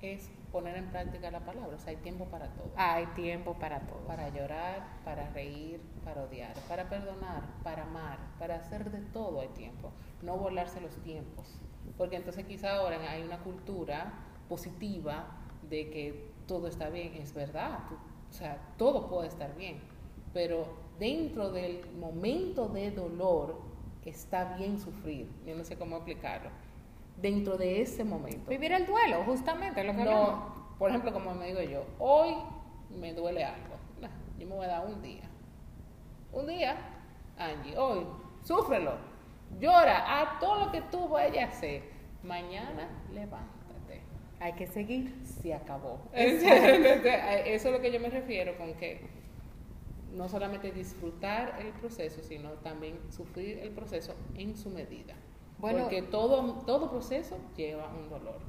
Es 0.02 0.30
poner 0.58 0.76
en 0.78 0.88
práctica 0.90 1.30
la 1.30 1.42
palabra. 1.42 1.76
O 1.76 1.80
sea, 1.80 1.92
hay 1.92 1.98
tiempo 1.98 2.26
para 2.26 2.48
todo. 2.50 2.72
hay 2.76 3.06
tiempo 3.08 3.54
para 3.60 3.80
todo. 3.82 4.00
Para 4.08 4.30
llorar, 4.30 4.88
para 5.06 5.30
reír, 5.30 5.80
para 6.04 6.24
odiar, 6.24 6.54
para 6.68 6.90
perdonar, 6.90 7.44
para 7.64 7.84
amar, 7.84 8.18
para 8.40 8.56
hacer 8.56 8.90
de 8.92 9.02
todo 9.12 9.42
hay 9.42 9.50
tiempo. 9.50 9.92
No 10.24 10.36
volarse 10.38 10.82
los 10.82 10.96
tiempos. 11.04 11.60
Porque 11.98 12.16
entonces 12.16 12.46
quizá 12.46 12.78
ahora 12.78 12.98
hay 13.12 13.22
una 13.22 13.38
cultura 13.40 14.14
positiva 14.50 15.28
de 15.70 15.90
que 15.92 16.32
todo 16.48 16.68
está 16.68 16.90
bien. 16.90 17.14
Es 17.16 17.34
verdad. 17.34 17.80
tú- 17.90 17.96
o 18.30 18.34
sea, 18.34 18.58
todo 18.78 19.08
puede 19.08 19.28
estar 19.28 19.56
bien. 19.56 19.80
Pero 20.34 20.66
dentro 21.00 21.52
del 21.52 21.86
momento 22.00 22.68
de 22.68 22.92
dolor 22.92 23.62
está 24.06 24.56
bien 24.58 24.80
sufrir. 24.80 25.30
Yo 25.46 25.56
no 25.56 25.64
sé 25.64 25.78
cómo 25.78 25.98
explicarlo. 25.98 26.50
Dentro 27.18 27.58
de 27.58 27.82
ese 27.82 28.04
momento. 28.04 28.50
Vivir 28.50 28.72
el 28.72 28.86
duelo, 28.86 29.24
justamente, 29.26 29.84
lo 29.84 29.94
que 29.94 30.02
hablamos. 30.02 30.30
No, 30.30 30.76
por 30.78 30.90
ejemplo, 30.90 31.12
como 31.12 31.34
me 31.34 31.48
digo 31.48 31.62
yo, 31.62 31.84
hoy 32.00 32.36
me 32.90 33.14
duele 33.14 33.44
algo. 33.44 33.76
Nah, 34.00 34.10
yo 34.38 34.48
me 34.48 34.56
voy 34.56 34.66
a 34.66 34.70
dar 34.70 34.86
un 34.86 35.02
día. 35.02 35.24
Un 36.32 36.48
día, 36.48 36.78
Angie, 37.38 37.78
hoy, 37.78 38.06
súfrelo, 38.44 38.94
llora, 39.60 40.22
a 40.22 40.40
todo 40.40 40.66
lo 40.66 40.72
que 40.72 40.82
tú 40.82 41.08
vayas 41.08 41.50
a 41.50 41.58
hacer. 41.58 41.84
Mañana 42.24 42.90
levántate. 43.14 44.02
Hay 44.40 44.54
que 44.54 44.68
seguir. 44.68 45.16
Se 45.24 45.54
acabó. 45.54 46.00
Eso 46.14 46.48
es 47.46 47.66
lo 47.66 47.82
que 47.82 47.92
yo 47.92 48.00
me 48.00 48.10
refiero 48.10 48.58
con 48.58 48.74
que 48.76 49.18
no 50.14 50.30
solamente 50.30 50.72
disfrutar 50.72 51.58
el 51.60 51.72
proceso, 51.74 52.22
sino 52.22 52.52
también 52.52 53.00
sufrir 53.12 53.60
el 53.60 53.72
proceso 53.72 54.16
en 54.36 54.56
su 54.56 54.70
medida. 54.70 55.16
Bueno, 55.60 55.84
Porque 55.84 56.02
todo, 56.04 56.54
todo 56.66 56.90
proceso 56.90 57.38
lleva 57.56 57.88
un 57.90 58.10
dolor. 58.10 58.40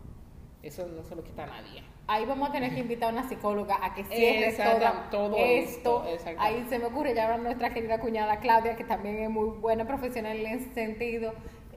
Eso 0.63 0.87
no 0.87 1.03
se 1.03 1.15
lo 1.15 1.23
quita 1.23 1.45
a 1.45 1.47
nadie. 1.47 1.83
Ahí 2.07 2.25
vamos 2.25 2.49
a 2.49 2.53
tener 2.53 2.75
que 2.75 2.81
invitar 2.81 3.11
a 3.11 3.13
una 3.13 3.29
psicóloga 3.29 3.79
a 3.83 3.95
que 3.95 4.05
cierre 4.05 4.57
todo, 5.11 5.37
esto. 5.37 6.05
Ahí 6.39 6.67
se 6.69 6.79
me 6.79 6.87
ocurre 6.87 7.15
ya 7.15 7.37
nuestra 7.37 7.73
querida 7.73 8.01
cuñada 8.01 8.41
Claudia, 8.41 8.77
que 8.77 8.85
también 8.85 9.19
es 9.19 9.31
muy 9.31 9.51
buena 9.59 9.87
profesional 9.87 10.37
en 10.37 10.47
ese 10.47 10.73
sentido. 10.75 11.33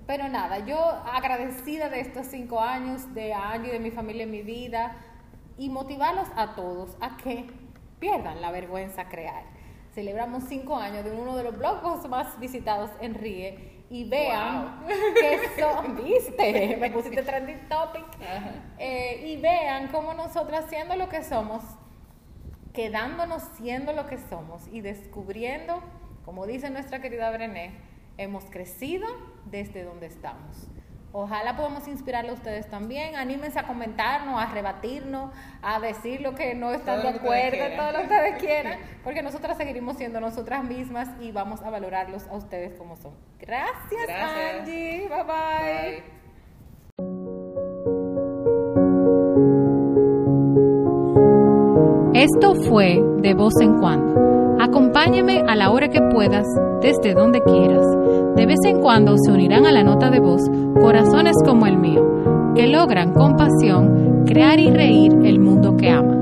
Pero 0.08 0.28
nada, 0.30 0.60
yo 0.66 0.78
agradecida 0.80 1.90
de 1.90 2.00
estos 2.00 2.28
cinco 2.28 2.60
años 2.60 3.14
de 3.14 3.34
Angie, 3.34 3.72
de 3.72 3.80
mi 3.80 3.92
familia 3.92 4.24
en 4.24 4.32
mi 4.32 4.42
vida, 4.42 4.96
y 5.58 5.70
motivarlos 5.70 6.28
a 6.36 6.56
todos 6.56 6.98
a 7.02 7.18
que 7.18 7.46
pierdan 8.00 8.42
la 8.42 8.52
vergüenza 8.52 9.10
crear. 9.10 9.44
Celebramos 9.94 10.46
cinco 10.46 10.76
años 10.78 11.04
de 11.06 11.12
uno 11.12 11.36
de 11.36 11.44
los 11.44 11.58
blogs 11.58 12.08
más 12.10 12.40
visitados 12.40 12.90
en 13.00 13.14
RIE 13.16 13.71
y 13.92 14.06
vean 14.06 14.86
que 14.88 15.62
son, 15.62 15.96
viste, 16.04 16.78
me 16.80 16.90
pusiste 16.92 17.22
trending 17.24 17.68
topic, 17.68 18.06
eh, 18.80 19.22
y 19.28 19.36
vean 19.36 19.90
cómo 19.90 20.14
nosotras 20.14 20.66
siendo 20.70 20.96
lo 20.96 21.10
que 21.10 21.22
somos, 21.26 21.62
quedándonos 22.74 23.44
siendo 23.58 23.92
lo 23.92 24.08
que 24.08 24.18
somos 24.18 24.66
y 24.72 24.80
descubriendo, 24.80 25.84
como 26.24 26.48
dice 26.48 26.70
nuestra 26.70 27.02
querida 27.02 27.30
Brené, 27.32 27.74
hemos 28.18 28.46
crecido 28.46 29.06
desde 29.46 29.84
donde 29.84 30.06
estamos. 30.06 30.70
Ojalá 31.14 31.58
podamos 31.58 31.88
inspirarle 31.88 32.32
a 32.32 32.34
ustedes 32.34 32.70
también. 32.70 33.16
Anímense 33.16 33.60
a 33.60 33.68
comentarnos, 33.68 34.42
a 34.42 34.46
rebatirnos, 34.48 35.32
a 35.62 35.80
decir 35.80 36.22
lo 36.22 36.36
que 36.36 36.56
no 36.56 36.72
están 36.72 37.02
de 37.02 37.10
acuerdo, 37.10 37.76
todo 37.76 37.92
lo 37.92 37.98
que 37.98 38.04
ustedes 38.04 38.38
quieran, 38.40 38.80
porque 39.04 39.22
nosotras 39.22 39.58
seguiremos 39.58 39.98
siendo 39.98 40.22
nosotras 40.22 40.64
mismas 40.64 41.10
y 41.20 41.32
vamos 41.32 41.62
a 41.62 41.70
valorarlos 41.70 42.28
a 42.28 42.36
ustedes 42.36 42.78
como 42.78 42.96
son. 42.96 43.14
Gracias, 43.40 44.10
Angie. 44.10 45.10
bye. 45.10 45.24
bye. 45.24 46.22
Esto 52.14 52.54
fue 52.70 53.00
de 53.22 53.34
voz 53.34 53.54
en 53.62 53.80
cuando 53.80 54.32
Acompáñame 54.62 55.42
a 55.48 55.56
la 55.56 55.72
hora 55.72 55.90
que 55.90 56.00
puedas, 56.14 56.46
desde 56.82 57.16
donde 57.16 57.42
quieras. 57.42 57.84
De 58.36 58.46
vez 58.46 58.60
en 58.64 58.80
cuando 58.80 59.16
se 59.18 59.32
unirán 59.32 59.66
a 59.66 59.72
la 59.72 59.84
nota 59.84 60.12
de 60.12 60.20
voz 60.20 60.44
corazones 60.80 61.36
como 61.46 61.66
el 61.66 61.78
mío, 61.78 62.54
que 62.56 62.68
logran 62.68 63.14
con 63.14 63.36
pasión 63.36 64.24
crear 64.26 64.60
y 64.60 64.70
reír 64.70 65.12
el 65.24 65.40
mundo 65.40 65.76
que 65.76 65.90
aman. 65.90 66.21